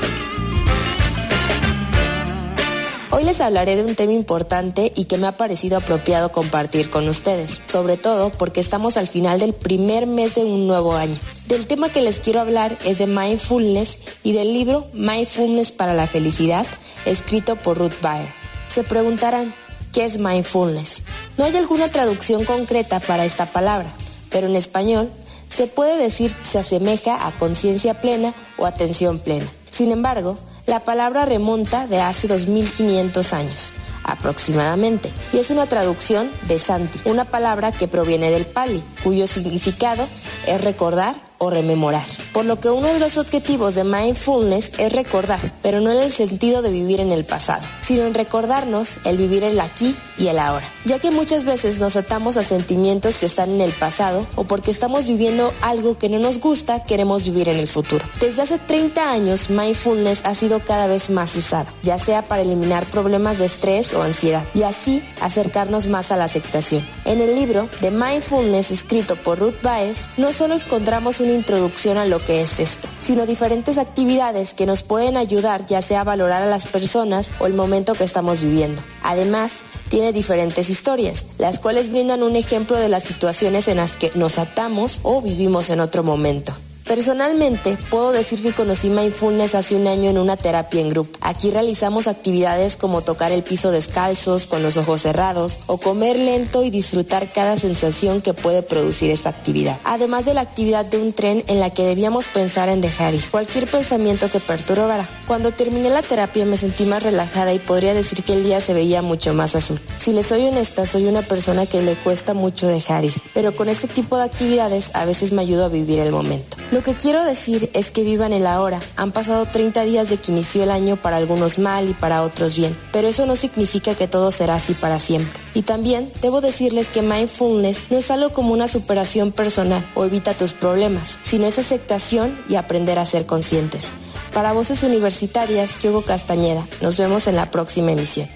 [3.16, 7.08] Hoy les hablaré de un tema importante y que me ha parecido apropiado compartir con
[7.08, 11.20] ustedes, sobre todo porque estamos al final del primer mes de un nuevo año.
[11.46, 16.08] Del tema que les quiero hablar es de mindfulness y del libro Mindfulness para la
[16.08, 16.66] Felicidad,
[17.06, 18.34] escrito por Ruth Baer.
[18.68, 19.54] Se preguntarán,
[19.94, 21.04] ¿qué es mindfulness?
[21.38, 23.94] No hay alguna traducción concreta para esta palabra,
[24.32, 25.12] pero en español
[25.50, 29.52] se puede decir se asemeja a conciencia plena o atención plena.
[29.70, 33.74] Sin embargo, la palabra remonta de hace 2500 años
[34.04, 40.06] aproximadamente, y es una traducción de Santi, una palabra que proviene del Pali, cuyo significado
[40.46, 42.06] es recordar o rememorar.
[42.34, 46.12] Por lo que uno de los objetivos de mindfulness es recordar, pero no en el
[46.12, 50.40] sentido de vivir en el pasado, sino en recordarnos el vivir el aquí y el
[50.40, 54.46] ahora, ya que muchas veces nos atamos a sentimientos que están en el pasado o
[54.46, 58.04] porque estamos viviendo algo que no nos gusta, queremos vivir en el futuro.
[58.20, 62.86] Desde hace 30 años, mindfulness ha sido cada vez más usada, ya sea para eliminar
[62.88, 66.84] problemas de estrés o ansiedad, y así acercarnos más a la aceptación.
[67.06, 72.06] En el libro de Mindfulness escrito por Ruth Baez, no solo encontramos una introducción a
[72.06, 76.42] lo que es esto, sino diferentes actividades que nos pueden ayudar ya sea a valorar
[76.42, 78.82] a las personas o el momento que estamos viviendo.
[79.04, 79.52] Además,
[79.90, 84.40] tiene diferentes historias, las cuales brindan un ejemplo de las situaciones en las que nos
[84.40, 86.54] atamos o vivimos en otro momento.
[86.86, 91.18] Personalmente, puedo decir que conocí Mindfulness hace un año en una terapia en grupo.
[91.22, 96.64] Aquí realizamos actividades como tocar el piso descalzos, con los ojos cerrados, o comer lento
[96.64, 99.80] y disfrutar cada sensación que puede producir esta actividad.
[99.86, 103.24] Además de la actividad de un tren en la que debíamos pensar en dejar ir
[103.32, 105.08] cualquier pensamiento que perturbara.
[105.26, 108.74] Cuando terminé la terapia me sentí más relajada y podría decir que el día se
[108.74, 109.80] veía mucho más azul.
[109.98, 113.70] Si les soy honesta, soy una persona que le cuesta mucho dejar ir, pero con
[113.70, 116.58] este tipo de actividades a veces me ayuda a vivir el momento.
[116.74, 118.80] Lo que quiero decir es que vivan el ahora.
[118.96, 122.56] Han pasado 30 días de que inició el año para algunos mal y para otros
[122.56, 125.40] bien, pero eso no significa que todo será así para siempre.
[125.54, 130.34] Y también debo decirles que mindfulness no es algo como una superación personal o evita
[130.34, 133.86] tus problemas, sino es aceptación y aprender a ser conscientes.
[134.34, 136.66] Para Voces Universitarias, Hugo Castañeda.
[136.82, 138.28] Nos vemos en la próxima emisión.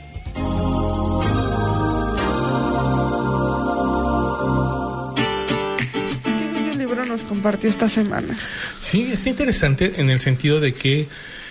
[7.37, 8.35] Compartió esta semana.
[8.79, 11.07] Sí, es interesante en el sentido de que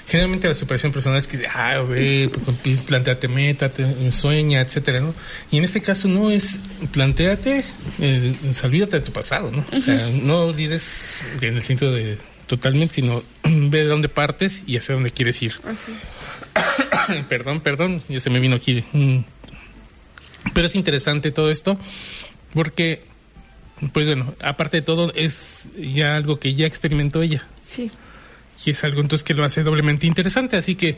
[0.09, 2.29] generalmente la superación personal es que, ah, ve,
[2.63, 5.15] pues, planteate métate, sueña, etcétera, ¿no?
[5.53, 6.59] Y en este caso no es,
[6.93, 7.65] planteate,
[8.01, 9.65] eh, olvídate de tu pasado, ¿no?
[9.73, 12.19] O sea, no olvides en el sentido de
[12.49, 15.55] totalmente, sino ve de dónde partes y hacia dónde quieres ir.
[17.29, 18.85] perdón, perdón, ya se me vino aquí.
[20.53, 21.79] Pero es interesante todo esto
[22.55, 23.05] porque,
[23.93, 27.47] pues bueno, aparte de todo, es ya algo que ya experimentó ella.
[27.65, 27.91] Sí.
[28.65, 30.57] Y es algo entonces que lo hace doblemente interesante.
[30.57, 30.97] Así que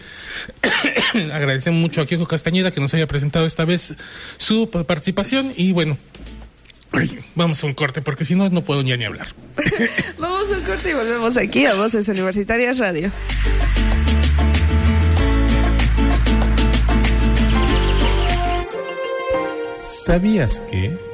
[1.32, 3.94] agradecemos mucho a Kiko Castañeda que nos haya presentado esta vez
[4.36, 5.52] su participación.
[5.56, 5.98] Y bueno,
[7.34, 9.28] vamos a un corte porque si no, no puedo ya ni hablar.
[10.18, 13.10] vamos a un corte y volvemos aquí a Voces Universitarias Radio.
[19.80, 21.07] ¿Sabías que...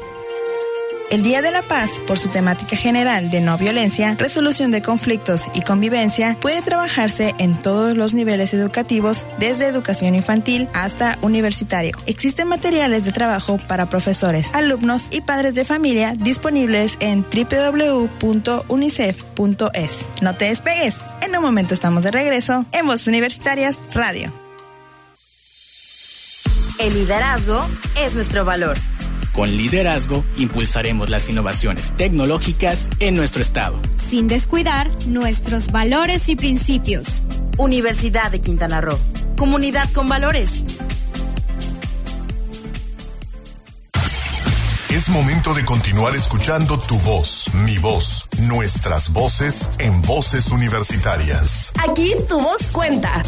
[1.15, 5.45] El Día de la Paz, por su temática general de no violencia, resolución de conflictos
[5.55, 11.97] y convivencia, puede trabajarse en todos los niveles educativos, desde educación infantil hasta universitario.
[12.07, 20.09] Existen materiales de trabajo para profesores, alumnos y padres de familia disponibles en www.unicef.es.
[20.21, 24.33] No te despegues, en un momento estamos de regreso en Voces Universitarias Radio.
[26.81, 27.65] El liderazgo
[27.97, 28.77] es nuestro valor.
[29.35, 33.81] Con liderazgo impulsaremos las innovaciones tecnológicas en nuestro estado.
[33.97, 37.25] Sin descuidar nuestros valores y principios.
[37.59, 38.99] Universidad de Quintana Roo.
[39.37, 40.63] Comunidad con valores.
[44.89, 51.73] Es momento de continuar escuchando tu voz, mi voz, nuestras voces en voces universitarias.
[51.83, 53.21] Aquí tu voz cuenta.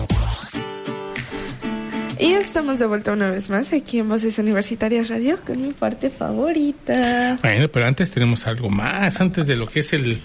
[2.19, 6.09] Y estamos de vuelta una vez más aquí en Voces Universitarias Radio con mi parte
[6.09, 7.39] favorita.
[7.43, 10.19] Bueno, pero antes tenemos algo más, antes de lo que es el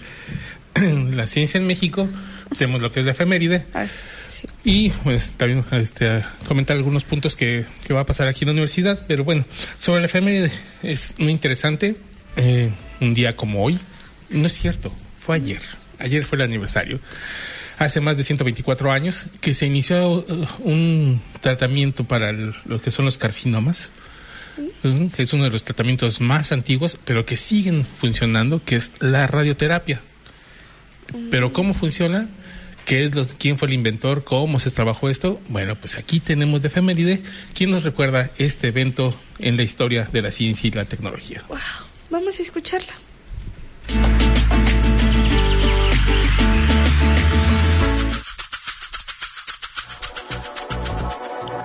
[1.10, 2.08] la ciencia en México,
[2.56, 3.66] tenemos lo que es la efeméride.
[4.64, 8.52] Y pues también este, comentar algunos puntos que, que, va a pasar aquí en la
[8.52, 9.04] universidad.
[9.06, 9.44] Pero bueno,
[9.78, 10.50] sobre la efeméride
[10.82, 11.96] es muy interesante.
[12.36, 12.70] Eh,
[13.02, 13.78] un día como hoy,
[14.30, 15.60] no es cierto, fue ayer.
[15.98, 16.98] Ayer fue el aniversario
[17.78, 23.04] hace más de 124 años que se inició uh, un tratamiento para lo que son
[23.04, 23.90] los carcinomas.
[24.84, 29.26] Uh, es uno de los tratamientos más antiguos, pero que siguen funcionando, que es la
[29.26, 30.00] radioterapia.
[31.30, 32.28] Pero ¿cómo funciona?
[32.84, 34.24] ¿Qué es lo, ¿Quién fue el inventor?
[34.24, 35.40] ¿Cómo se trabajó esto?
[35.48, 37.22] Bueno, pues aquí tenemos de efeméride
[37.54, 41.44] quién nos recuerda este evento en la historia de la ciencia y la tecnología.
[41.48, 41.58] Wow,
[42.10, 42.92] vamos a escucharla.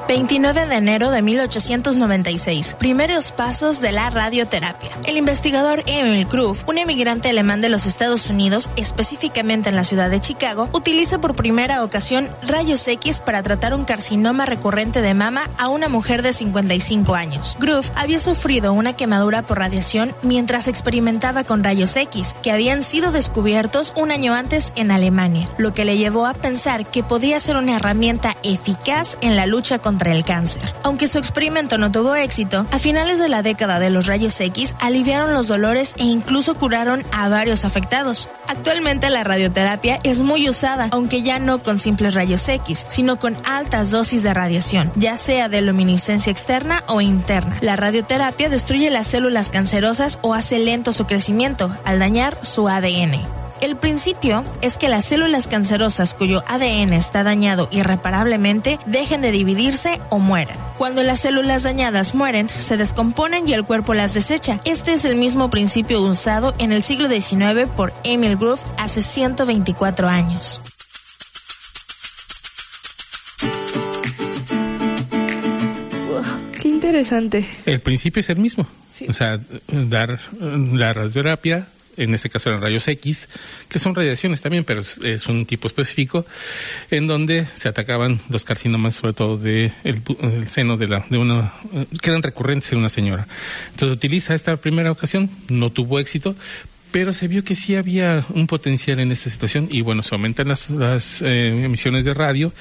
[0.08, 2.78] 29 de enero de 1896.
[2.80, 4.92] Primeros pasos de la radioterapia.
[5.04, 10.10] El investigador Emil Groove, un emigrante alemán de los Estados Unidos, específicamente en la ciudad
[10.10, 15.50] de Chicago, utiliza por primera ocasión rayos X para tratar un carcinoma recurrente de mama
[15.58, 17.58] a una mujer de 55 años.
[17.60, 23.12] Groove había sufrido una quemadura por radiación mientras experimentaba con rayos X, que habían sido
[23.12, 27.58] descubiertos un año antes en Alemania, lo que le llevó a pensar que podía ser
[27.58, 30.62] una herramienta eficaz en la lucha contra el cáncer.
[30.84, 34.76] Aunque su experimento no tuvo éxito, a finales de la década de los rayos X
[34.80, 38.30] aliviaron los dolores e incluso curaron a varios afectados.
[38.48, 43.36] Actualmente la radioterapia es muy usada, aunque ya no con simples rayos X, sino con
[43.46, 47.58] altas dosis de radiación, ya sea de luminiscencia externa o interna.
[47.62, 53.37] La radioterapia destruye las células cancerosas o hace lento su crecimiento al dañar su ADN.
[53.60, 60.00] El principio es que las células cancerosas cuyo ADN está dañado irreparablemente dejen de dividirse
[60.10, 60.58] o mueran.
[60.78, 64.60] Cuando las células dañadas mueren, se descomponen y el cuerpo las desecha.
[64.64, 70.08] Este es el mismo principio usado en el siglo XIX por Emil Groove hace 124
[70.08, 70.62] años.
[76.62, 77.48] qué interesante.
[77.66, 78.68] El principio es el mismo.
[79.08, 81.68] O sea, dar la radioterapia
[81.98, 83.28] en este caso eran rayos X,
[83.68, 86.26] que son radiaciones también, pero es, un tipo específico,
[86.90, 90.02] en donde se atacaban los carcinomas, sobre todo de el,
[90.48, 91.54] seno de, la, de una,
[92.02, 93.28] que eran recurrentes en una señora.
[93.72, 96.36] Entonces utiliza esta primera ocasión, no tuvo éxito,
[96.92, 100.48] pero se vio que sí había un potencial en esta situación y bueno, se aumentan
[100.48, 102.54] las, las eh, emisiones de radio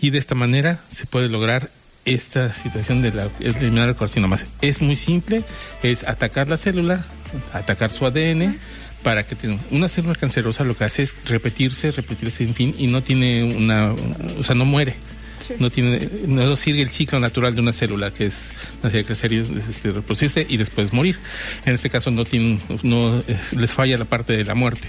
[0.00, 1.70] y de esta manera se puede lograr
[2.04, 4.36] esta situación de la, eliminar el carcinoma.
[4.60, 5.42] Es muy simple,
[5.82, 7.04] es atacar la célula,
[7.52, 8.58] atacar su ADN,
[9.04, 12.88] para que tenga una célula cancerosa lo que hace es repetirse, repetirse, en fin, y
[12.88, 13.92] no tiene una,
[14.38, 14.96] o sea, no muere.
[15.58, 18.50] No tiene, no sigue el ciclo natural de una célula, que es
[18.82, 21.16] nacer, crecer y este, reproducirse y después morir.
[21.64, 24.88] En este caso no tienen, no eh, les falla la parte de la muerte.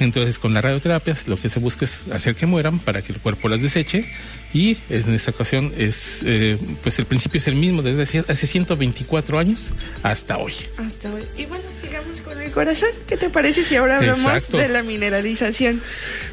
[0.00, 3.20] Entonces con las radioterapias lo que se busca es hacer que mueran para que el
[3.20, 4.10] cuerpo las deseche
[4.54, 8.46] y en esta ocasión es, eh, pues el principio es el mismo desde hace, hace
[8.46, 9.70] 124 años
[10.02, 10.52] hasta hoy.
[10.76, 11.22] Hasta hoy.
[11.38, 12.90] Y bueno, sigamos con el corazón.
[13.08, 14.58] ¿Qué te parece si ahora hablamos Exacto.
[14.58, 15.80] de la mineralización?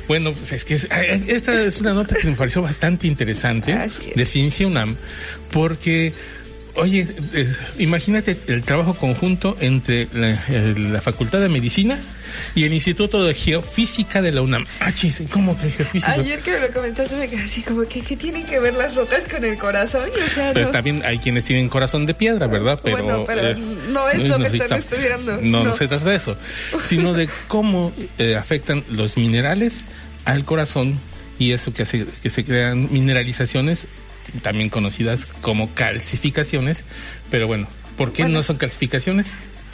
[0.07, 3.58] Bueno, pues es que es- eh, esta es una nota que me pareció bastante interesante
[3.61, 4.95] De Ciencia UNAM,
[5.51, 6.13] porque,
[6.75, 11.97] oye, eh, imagínate el trabajo conjunto entre la, eh, la Facultad de Medicina
[12.55, 14.65] y el Instituto de Geofísica de la UNAM.
[14.79, 16.11] Ah, chis, ¿cómo que geofísica?
[16.13, 18.93] Ayer que me lo comentaste me quedé así como que ¿qué tienen que ver las
[18.95, 20.09] rocas con el corazón?
[20.09, 22.79] O sea, Pues no- también hay quienes tienen corazón de piedra, ¿verdad?
[22.83, 23.55] Pero, Bueno, pero eh,
[23.89, 26.37] no es lo que están está- estudiando, No, no, se trata de eso,
[26.81, 29.79] sino de cómo eh, afectan los minerales
[30.25, 30.99] al corazón
[31.39, 33.87] y eso que hace que se crean mineralizaciones,
[34.43, 36.83] también conocidas como calcificaciones.
[37.31, 37.67] Pero bueno,
[37.97, 38.37] ¿por qué Bueno.
[38.37, 39.27] no son calcificaciones?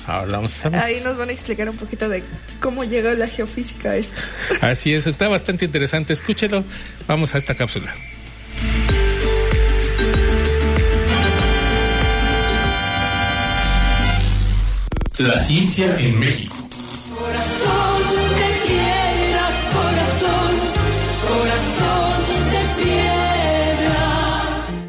[0.08, 0.80] Ahora vamos a saber.
[0.80, 2.24] Ahí nos van a explicar un poquito de
[2.62, 4.22] cómo llegó la geofísica a esto.
[4.62, 6.14] Así es, está bastante interesante.
[6.14, 6.64] Escúchelo.
[7.08, 7.92] Vamos a esta cápsula.
[15.18, 16.65] La ciencia en México.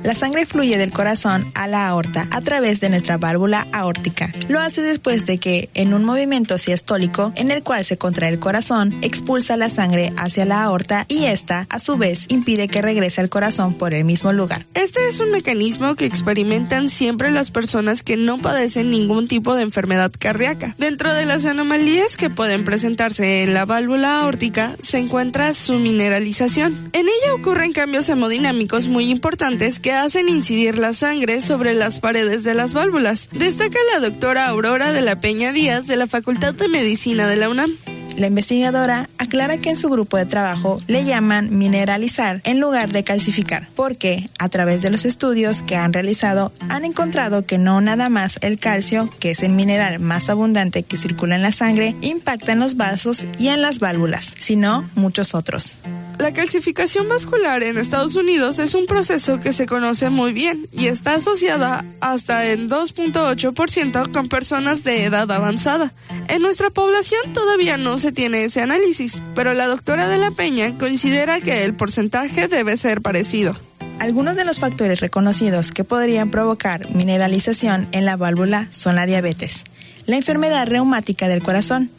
[0.06, 4.32] La sangre fluye del corazón a la aorta a través de nuestra válvula aórtica.
[4.46, 8.38] Lo hace después de que, en un movimiento siestólico en el cual se contrae el
[8.38, 13.20] corazón, expulsa la sangre hacia la aorta y esta, a su vez, impide que regrese
[13.20, 14.64] al corazón por el mismo lugar.
[14.74, 19.62] Este es un mecanismo que experimentan siempre las personas que no padecen ningún tipo de
[19.62, 20.76] enfermedad cardíaca.
[20.78, 26.90] Dentro de las anomalías que pueden presentarse en la válvula aórtica se encuentra su mineralización.
[26.92, 32.44] En ella ocurren cambios hemodinámicos muy importantes que hacen incidir la sangre sobre las paredes
[32.44, 33.28] de las válvulas.
[33.32, 37.48] Destaca la doctora Aurora de la Peña Díaz de la Facultad de Medicina de la
[37.48, 37.95] UNAM.
[38.16, 43.04] La investigadora aclara que en su grupo de trabajo le llaman mineralizar en lugar de
[43.04, 48.08] calcificar, porque a través de los estudios que han realizado han encontrado que no nada
[48.08, 52.52] más el calcio, que es el mineral más abundante que circula en la sangre, impacta
[52.52, 55.76] en los vasos y en las válvulas, sino muchos otros.
[56.18, 60.86] La calcificación vascular en Estados Unidos es un proceso que se conoce muy bien y
[60.86, 65.92] está asociada hasta en 2.8% con personas de edad avanzada.
[66.28, 70.76] En nuestra población todavía no se tiene ese análisis, pero la doctora de la Peña
[70.78, 73.56] considera que el porcentaje debe ser parecido.
[73.98, 79.64] Algunos de los factores reconocidos que podrían provocar mineralización en la válvula son la diabetes,
[80.06, 81.90] la enfermedad reumática del corazón,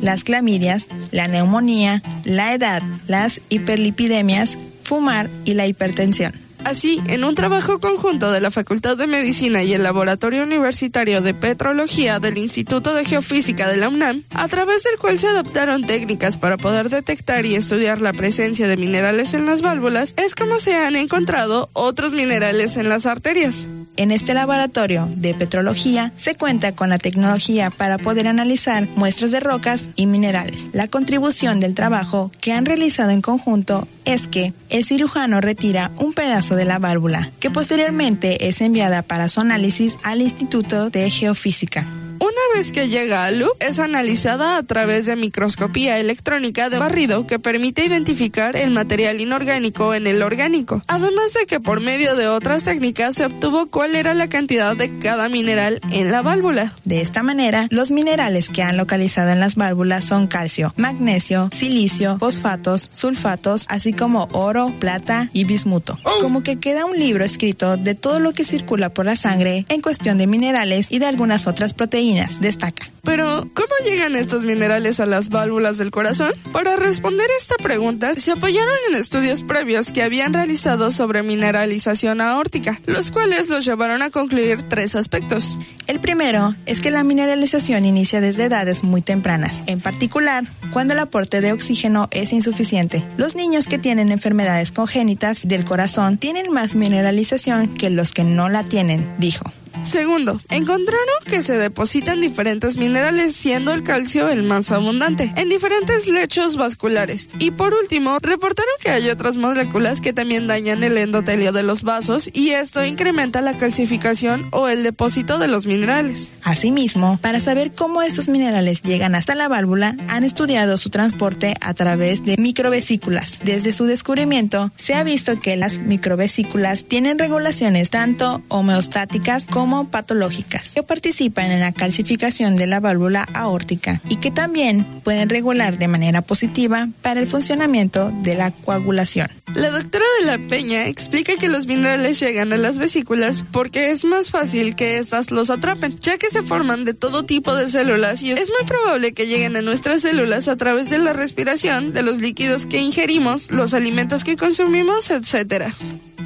[0.00, 6.45] las clamidias, la neumonía, la edad, las hiperlipidemias, fumar y la hipertensión.
[6.66, 11.32] Así, en un trabajo conjunto de la Facultad de Medicina y el Laboratorio Universitario de
[11.32, 16.36] Petrología del Instituto de Geofísica de la UNAM, a través del cual se adoptaron técnicas
[16.36, 20.74] para poder detectar y estudiar la presencia de minerales en las válvulas, es como se
[20.74, 23.68] han encontrado otros minerales en las arterias.
[23.96, 29.40] En este laboratorio de petrología se cuenta con la tecnología para poder analizar muestras de
[29.40, 30.66] rocas y minerales.
[30.72, 36.12] La contribución del trabajo que han realizado en conjunto es que el cirujano retira un
[36.12, 41.86] pedazo de la válvula que posteriormente es enviada para su análisis al Instituto de Geofísica.
[42.18, 47.26] Una vez que llega al loop, es analizada a través de microscopía electrónica de barrido
[47.26, 50.82] que permite identificar el material inorgánico en el orgánico.
[50.86, 54.98] Además de que por medio de otras técnicas se obtuvo cuál era la cantidad de
[54.98, 56.74] cada mineral en la válvula.
[56.84, 62.18] De esta manera, los minerales que han localizado en las válvulas son calcio, magnesio, silicio,
[62.18, 65.98] fosfatos, sulfatos, así como oro, plata y bismuto.
[66.20, 69.82] Como que queda un libro escrito de todo lo que circula por la sangre en
[69.82, 72.05] cuestión de minerales y de algunas otras proteínas,
[72.40, 72.90] destaca.
[73.02, 76.32] Pero, ¿cómo llegan estos minerales a las válvulas del corazón?
[76.52, 82.80] Para responder esta pregunta, se apoyaron en estudios previos que habían realizado sobre mineralización aórtica,
[82.86, 85.56] los cuales los llevaron a concluir tres aspectos.
[85.86, 90.98] El primero es que la mineralización inicia desde edades muy tempranas, en particular cuando el
[90.98, 93.04] aporte de oxígeno es insuficiente.
[93.16, 98.48] Los niños que tienen enfermedades congénitas del corazón tienen más mineralización que los que no
[98.48, 99.44] la tienen, dijo.
[99.82, 106.08] Segundo, encontraron que se depositan diferentes minerales, siendo el calcio el más abundante, en diferentes
[106.08, 107.28] lechos vasculares.
[107.38, 111.82] Y por último, reportaron que hay otras moléculas que también dañan el endotelio de los
[111.82, 116.32] vasos y esto incrementa la calcificación o el depósito de los minerales.
[116.42, 121.74] Asimismo, para saber cómo estos minerales llegan hasta la válvula, han estudiado su transporte a
[121.74, 123.40] través de microvesículas.
[123.44, 130.70] Desde su descubrimiento, se ha visto que las microvesículas tienen regulaciones tanto homeostáticas como patológicas,
[130.70, 135.88] que participan en la calcificación de la válvula aórtica y que también pueden regular de
[135.88, 139.28] manera positiva para el funcionamiento de la coagulación.
[139.54, 144.04] La doctora de la Peña explica que los minerales llegan a las vesículas porque es
[144.04, 148.22] más fácil que éstas los atrapen, ya que se forman de todo tipo de células
[148.22, 152.02] y es muy probable que lleguen a nuestras células a través de la respiración, de
[152.02, 155.68] los líquidos que ingerimos, los alimentos que consumimos, etc.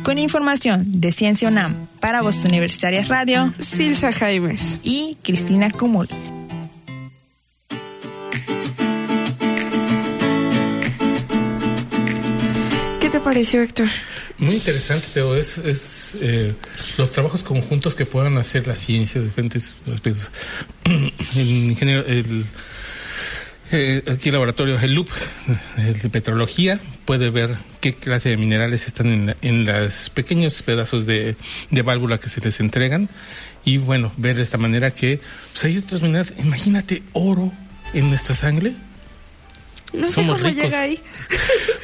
[0.03, 6.09] Con información de Ciencia UNAM para Voz Universitarias Radio, Silsa Jaimes y Cristina Cumul.
[13.01, 13.88] ¿Qué te pareció, Héctor?
[14.38, 15.36] Muy interesante, Teo.
[15.36, 16.55] Es, es eh,
[16.96, 20.30] los trabajos conjuntos que puedan hacer la ciencia de diferentes aspectos.
[21.36, 22.46] el ingeniero, el,
[23.72, 25.08] eh, aquí el laboratorio el LUP
[25.78, 30.62] el de petrología puede ver qué clase de minerales están en, la- en los pequeños
[30.62, 31.36] pedazos de,
[31.70, 33.08] de válvula que se les entregan
[33.64, 35.20] y bueno, ver de esta manera que
[35.52, 36.34] pues hay otros minerales.
[36.38, 37.52] Imagínate oro
[37.94, 38.72] en nuestra sangre.
[39.93, 40.64] No sé Somos cómo ricos.
[40.64, 41.01] llega ahí.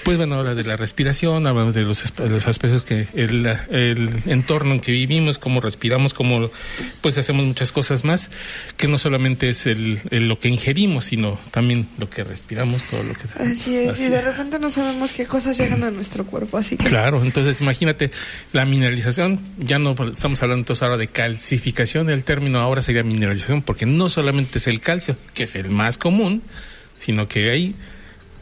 [0.04, 4.74] Pues bueno, habla de la respiración, hablamos de los, los aspectos que el, el entorno
[4.74, 6.48] en que vivimos, cómo respiramos, cómo
[7.00, 8.30] pues hacemos muchas cosas más,
[8.76, 13.02] que no solamente es el, el lo que ingerimos, sino también lo que respiramos, todo
[13.02, 16.24] lo que Así es, Así y de repente no sabemos qué cosas llegan a nuestro
[16.24, 16.84] cuerpo, así que...
[16.84, 18.12] Claro, entonces imagínate
[18.52, 23.62] la mineralización, ya no estamos hablando entonces ahora de calcificación, el término ahora sería mineralización,
[23.62, 26.42] porque no solamente es el calcio, que es el más común,
[26.94, 27.74] sino que hay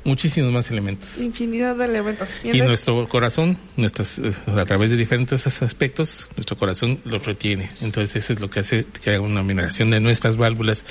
[0.05, 1.19] muchísimos más elementos.
[1.19, 2.39] Infinidad de elementos.
[2.45, 7.71] Y nuestro corazón, nuestras, eh, a través de diferentes as- aspectos, nuestro corazón los retiene.
[7.81, 10.85] Entonces eso es lo que hace que haga una mineralización de nuestras válvulas.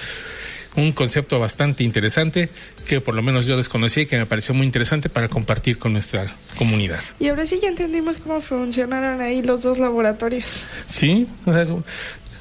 [0.76, 2.50] Un concepto bastante interesante
[2.88, 5.94] que por lo menos yo desconocí y que me pareció muy interesante para compartir con
[5.94, 7.00] nuestra comunidad.
[7.20, 10.66] Y ahora sí ya entendimos cómo funcionaron ahí los dos laboratorios.
[10.88, 11.68] Sí, o sea,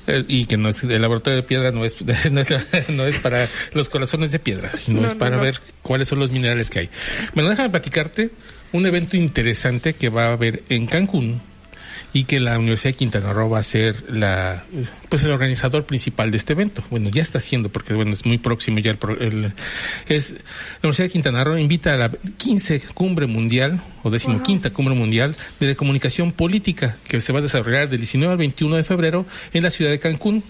[0.07, 1.97] eh, y que no es, el laboratorio de piedra no es,
[2.31, 2.49] no es,
[2.89, 6.31] no es para los corazones de piedra, sino No, es para ver cuáles son los
[6.31, 6.91] minerales que hay.
[7.35, 8.31] Bueno, déjame platicarte
[8.73, 11.41] un evento interesante que va a haber en Cancún
[12.15, 14.65] y que la Universidad de Quintana Roo va a ser la,
[15.09, 16.83] pues el organizador principal de este evento.
[16.91, 19.53] Bueno, ya está haciendo porque bueno es muy próximo ya el, pro- el-
[20.09, 20.39] es la
[20.83, 25.75] Universidad de Quintana Roo invita a la 15 cumbre mundial o decimoquinta cumbre mundial de
[25.77, 29.71] comunicación política que se va a desarrollar del 19 al 21 de febrero en la
[29.71, 30.43] ciudad de Cancún.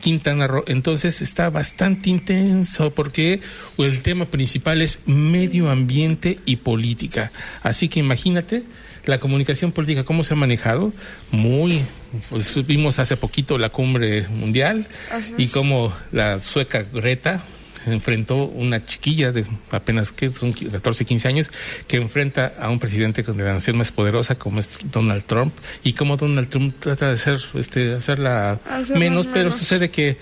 [0.00, 0.64] Quintana Roo.
[0.66, 3.40] Entonces está bastante intenso porque
[3.78, 7.30] el tema principal es medio ambiente y política.
[7.62, 8.62] Así que imagínate
[9.04, 10.92] la comunicación política, cómo se ha manejado.
[11.30, 11.82] Muy,
[12.30, 17.42] pues vimos hace poquito la cumbre mundial Así y cómo la sueca Greta
[17.86, 21.50] enfrentó una chiquilla de apenas que son 14, 15 años
[21.86, 25.94] que enfrenta a un presidente de la nación más poderosa como es Donald Trump y
[25.94, 30.18] cómo Donald Trump trata de hacer este hacerla Hacerla menos, pero sucede que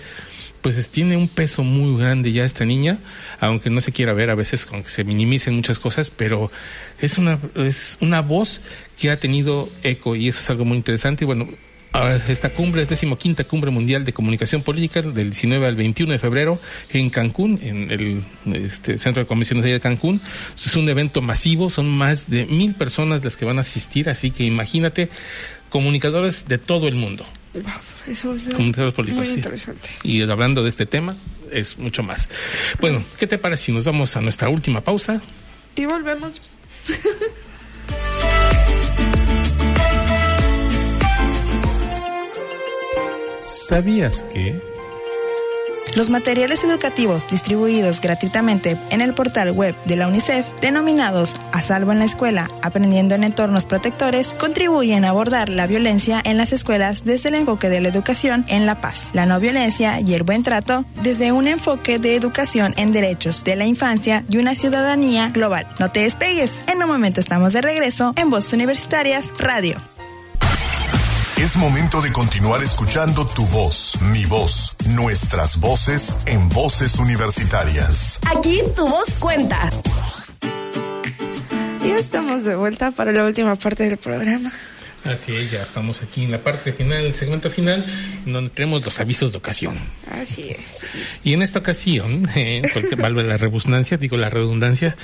[0.61, 2.99] pues es- tiene un peso muy grande ya esta niña,
[3.39, 6.51] aunque no se quiera ver a veces con que se minimicen muchas cosas, pero
[6.99, 8.61] es una es una voz
[8.99, 11.47] que ha tenido eco y eso es algo muy interesante y bueno,
[11.91, 16.19] ahora esta cumbre, es decimoquinta cumbre mundial de comunicación política del 19 al 21 de
[16.19, 16.59] febrero
[16.91, 18.23] en Cancún, en el
[18.63, 20.21] este, centro de convenciones de Cancún.
[20.55, 24.29] Es un evento masivo, son más de mil personas las que van a asistir, así
[24.29, 25.09] que imagínate
[25.69, 27.25] comunicadores de todo el mundo.
[28.07, 29.35] Eso es muy sí.
[29.35, 29.89] interesante.
[30.03, 31.15] Y hablando de este tema,
[31.51, 32.29] es mucho más.
[32.79, 35.21] Bueno, ¿qué te parece si nos vamos a nuestra última pausa?
[35.75, 36.41] Y volvemos.
[43.41, 44.59] ¿Sabías que?
[45.95, 51.91] Los materiales educativos distribuidos gratuitamente en el portal web de la UNICEF, denominados A Salvo
[51.91, 57.05] en la Escuela, Aprendiendo en Entornos Protectores, contribuyen a abordar la violencia en las escuelas
[57.05, 60.43] desde el enfoque de la educación en la paz, la no violencia y el buen
[60.43, 65.67] trato, desde un enfoque de educación en derechos de la infancia y una ciudadanía global.
[65.79, 69.81] No te despegues, en un momento estamos de regreso en Voz Universitarias Radio.
[71.39, 78.19] Es momento de continuar escuchando tu voz, mi voz, nuestras voces en voces universitarias.
[78.29, 79.69] Aquí tu voz cuenta.
[81.81, 84.51] Y estamos de vuelta para la última parte del programa.
[85.03, 87.85] Así es, ya estamos aquí en la parte final, el segmento final,
[88.25, 89.77] en donde tenemos los avisos de ocasión.
[90.11, 90.79] Así es.
[91.23, 94.97] Y en esta ocasión, eh, porque valga la redundancia, digo la redundancia,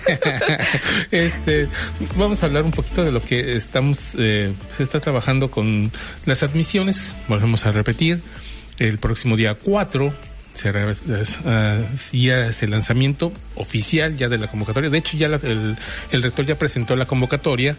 [1.10, 1.68] este,
[2.16, 5.90] vamos a hablar un poquito de lo que estamos, eh, se está trabajando con
[6.24, 7.14] las admisiones.
[7.26, 8.22] Volvemos a repetir,
[8.78, 10.12] el próximo día 4
[10.58, 14.90] se es el lanzamiento oficial ya de la convocatoria.
[14.90, 15.76] De hecho, ya la- el,
[16.10, 17.76] el rector ya presentó la convocatoria,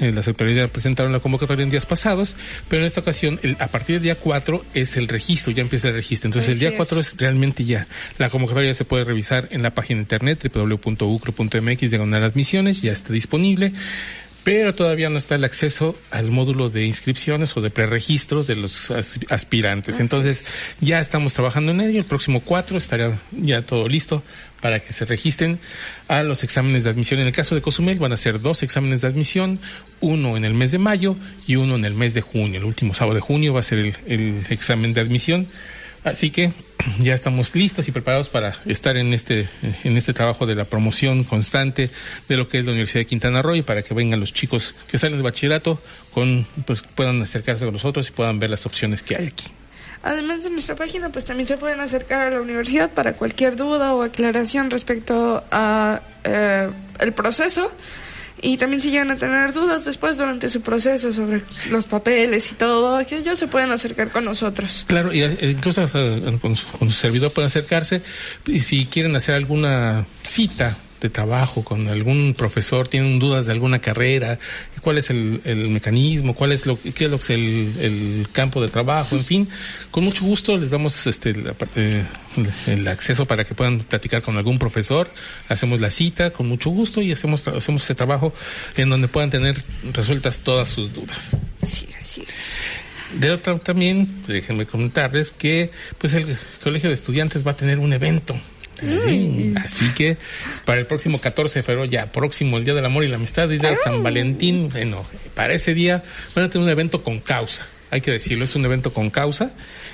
[0.00, 2.36] eh, las autoridades ya presentaron la convocatoria en días pasados,
[2.68, 5.88] pero en esta ocasión, el- a partir del día 4 es el registro, ya empieza
[5.88, 6.28] el registro.
[6.28, 6.76] Entonces, el día es.
[6.76, 7.86] 4 es realmente ya.
[8.18, 12.92] La convocatoria ya se puede revisar en la página de internet www.ucro.mx diagonal admisiones, ya
[12.92, 13.72] está disponible.
[14.44, 18.90] Pero todavía no está el acceso al módulo de inscripciones o de preregistro de los
[18.90, 19.98] as- aspirantes.
[20.00, 20.46] Entonces,
[20.80, 21.98] ya estamos trabajando en ello.
[22.00, 24.22] El próximo 4 estará ya todo listo
[24.60, 25.58] para que se registren
[26.08, 27.20] a los exámenes de admisión.
[27.20, 29.60] En el caso de Cozumel van a ser dos exámenes de admisión,
[30.00, 31.16] uno en el mes de mayo
[31.46, 32.58] y uno en el mes de junio.
[32.58, 35.48] El último sábado de junio va a ser el, el examen de admisión.
[36.04, 36.52] Así que
[37.00, 39.48] ya estamos listos y preparados para estar en este,
[39.84, 41.90] en este trabajo de la promoción constante
[42.28, 44.74] de lo que es la Universidad de Quintana Roo y para que vengan los chicos
[44.86, 45.80] que salen de bachillerato
[46.12, 49.46] con, pues puedan acercarse a nosotros y puedan ver las opciones que hay aquí.
[50.02, 53.94] Además de nuestra página, pues también se pueden acercar a la universidad para cualquier duda
[53.94, 57.72] o aclaración respecto a eh, el proceso.
[58.44, 61.40] Y también si llegan a tener dudas después durante su proceso sobre
[61.70, 64.84] los papeles y todo aquello, se pueden acercar con nosotros.
[64.86, 68.02] Claro, y eh, incluso eh, con, su, con su servidor pueden acercarse
[68.46, 73.78] y si quieren hacer alguna cita de trabajo con algún profesor, tienen dudas de alguna
[73.78, 74.38] carrera,
[74.80, 78.28] cuál es el, el mecanismo, cuál es lo qué es lo que es el, el
[78.32, 79.48] campo de trabajo, en fin,
[79.90, 82.04] con mucho gusto les damos este la parte-
[82.66, 85.10] el acceso para que puedan platicar con algún profesor,
[85.50, 88.32] hacemos la cita con mucho gusto y hacemos hacemos ese trabajo
[88.76, 89.56] en donde puedan tener
[89.92, 91.36] resueltas todas sus dudas.
[91.62, 92.54] Sí, así es.
[93.20, 97.92] De otra también, déjenme comentarles que pues el Colegio de Estudiantes va a tener un
[97.92, 98.34] evento.
[98.80, 100.16] Sí, Así que
[100.64, 103.48] para el próximo 14 de febrero, ya próximo, el Día del Amor y la Amistad
[103.48, 105.04] Día de San Valentín, bueno,
[105.34, 106.02] para ese día
[106.34, 107.66] van a tener un evento con causa.
[107.90, 109.52] Hay que decirlo, es un evento con causa.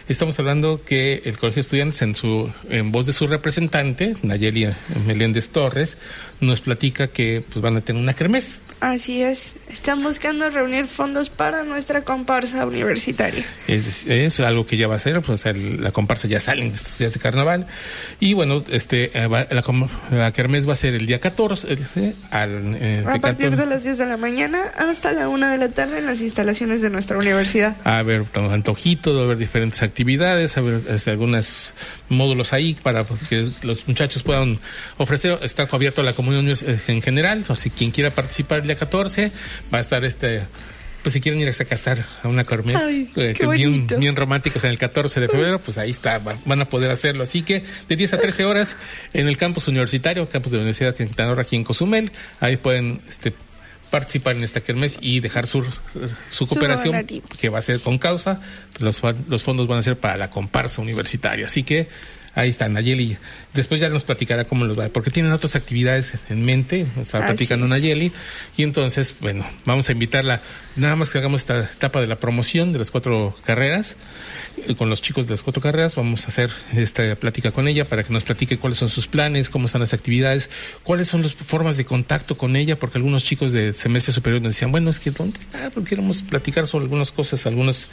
[0.09, 4.69] Estamos hablando que el Colegio de Estudiantes, en, su, en voz de su representante, Nayeli
[5.07, 5.99] Meléndez Torres,
[6.41, 8.61] nos platica que pues, van a tener una kermés.
[8.81, 9.57] Así es.
[9.71, 13.45] Están buscando reunir fondos para nuestra comparsa universitaria.
[13.69, 16.71] Es, es algo que ya va a ser, pues o sea, la comparsa ya salen
[16.71, 17.67] de estos días de carnaval.
[18.21, 19.63] Y bueno, este eh, va- la,
[20.11, 23.57] la kermés va a ser el día 14, eh, al, eh, A de partir 14
[23.57, 26.81] de las 10 de la mañana hasta la 1 de la tarde en las instalaciones
[26.81, 27.77] de nuestra universidad.
[27.85, 31.75] a haber tanto antojitos, va a haber diferentes actividades, a haber este, algunos
[32.09, 34.59] módulos ahí para pues, que los muchachos puedan
[34.97, 36.57] ofrecer, está abierto a la comunidad
[36.89, 39.33] en general, o si quien quiera participar día 14,
[39.73, 40.43] va a estar este,
[41.03, 42.45] pues si quieren ir a casar a una
[42.75, 46.61] Ay, eh, bien, bien románticos en el 14 de febrero, pues ahí está, van, van
[46.61, 47.23] a poder hacerlo.
[47.23, 48.77] Así que de 10 a 13 horas
[49.13, 52.57] en el campus universitario, campus de la Universidad de Quintana Roo aquí en Cozumel, ahí
[52.57, 53.33] pueden este,
[53.91, 55.67] participar en esta kermés y dejar su,
[56.31, 57.07] su cooperación
[57.41, 58.41] que va a ser con causa,
[58.73, 61.47] pues los, los fondos van a ser para la comparsa universitaria.
[61.47, 61.89] Así que
[62.35, 63.17] ahí está Nayeli.
[63.53, 67.67] Después ya nos platicará cómo los va, porque tienen otras actividades en mente, está platicando
[67.67, 67.71] es.
[67.71, 68.13] Nayeli.
[68.57, 70.41] Y entonces, bueno, vamos a invitarla,
[70.77, 73.97] nada más que hagamos esta etapa de la promoción de las cuatro carreras,
[74.69, 77.85] eh, con los chicos de las cuatro carreras, vamos a hacer esta plática con ella
[77.87, 80.49] para que nos platique cuáles son sus planes, cómo están las actividades,
[80.85, 84.55] cuáles son las formas de contacto con ella, porque algunos chicos de semestre superior nos
[84.55, 85.71] decían, bueno, es que ¿dónde está?
[85.71, 87.89] Pues queremos platicar sobre algunas cosas, algunos,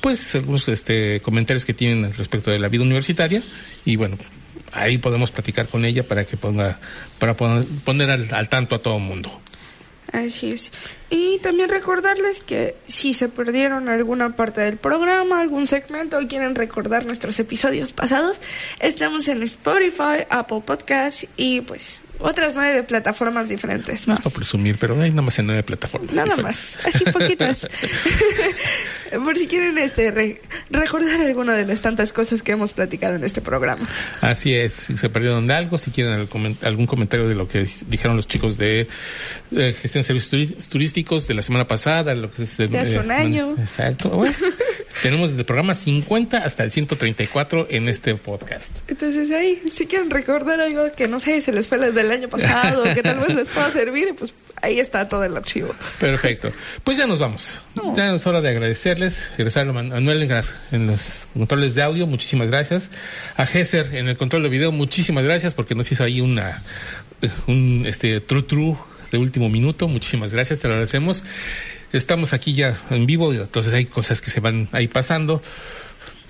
[0.00, 3.42] pues, algunos este, comentarios que tienen respecto de la vida universitaria,
[3.84, 4.16] y bueno,
[4.72, 6.78] ahí podemos platicar con ella para que ponga,
[7.18, 9.40] para pon- poner al, al tanto a todo el mundo.
[10.12, 10.72] Así es.
[11.08, 16.56] Y también recordarles que si se perdieron alguna parte del programa, algún segmento o quieren
[16.56, 18.40] recordar nuestros episodios pasados,
[18.80, 24.22] estamos en Spotify, Apple Podcasts y pues otras nueve plataformas diferentes No más.
[24.22, 26.14] para presumir, pero hay nada más en nueve plataformas.
[26.14, 26.78] Nada diferentes.
[26.84, 27.68] más, así poquitas.
[29.24, 30.40] Por si quieren este re-
[30.70, 33.88] recordar alguna de las tantas cosas que hemos platicado en este programa.
[34.20, 36.28] Así es, si se perdieron de algo, si quieren
[36.62, 38.86] algún comentario de lo que dijeron los chicos de
[39.52, 43.10] eh, gestión de servicios turísticos de la semana pasada, lo que es De hace un
[43.10, 43.56] año.
[43.58, 44.10] Exacto.
[44.10, 44.34] Bueno,
[45.02, 48.70] tenemos desde el programa 50 hasta el 134 en este podcast.
[48.88, 52.84] Entonces ahí, si quieren recordar algo que no sé, se les fue del año pasado,
[52.94, 55.74] que tal vez les pueda servir, pues ahí está todo el archivo.
[55.98, 56.52] Perfecto.
[56.84, 57.60] Pues ya nos vamos.
[57.96, 59.30] Ya es hora de agradecerles.
[59.36, 60.28] Regresar a Manuel
[60.72, 62.90] en los controles de audio, muchísimas gracias.
[63.36, 66.62] A Gesser en el control de video, muchísimas gracias porque nos hizo ahí una
[67.46, 68.78] un este tru tru
[69.10, 69.88] de último minuto.
[69.88, 71.24] Muchísimas gracias, te lo agradecemos.
[71.92, 75.42] Estamos aquí ya en vivo, entonces hay cosas que se van ahí pasando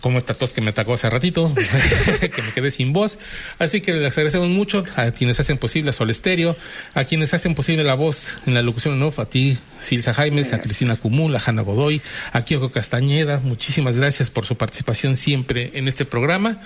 [0.01, 1.53] como esta tos que me atacó hace ratito,
[2.21, 3.19] que me quedé sin voz.
[3.59, 6.57] Así que les agradecemos mucho a quienes hacen posible Sol Estéreo,
[6.95, 10.55] a quienes hacen posible la voz en la locución en off, a ti, Silsa Jaimes,
[10.55, 12.01] a Cristina Cumul, a Hanna Godoy,
[12.33, 13.41] a Kyoko Castañeda.
[13.45, 16.63] Muchísimas gracias por su participación siempre en este programa.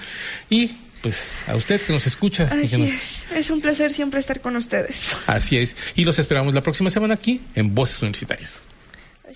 [0.48, 0.70] Y
[1.02, 2.44] pues a usted que nos escucha.
[2.54, 3.26] y que Así nos- es.
[3.34, 5.08] Es un placer siempre estar con ustedes.
[5.26, 5.74] Así es.
[5.96, 8.60] Y los esperamos la próxima semana aquí en Voces Universitarias.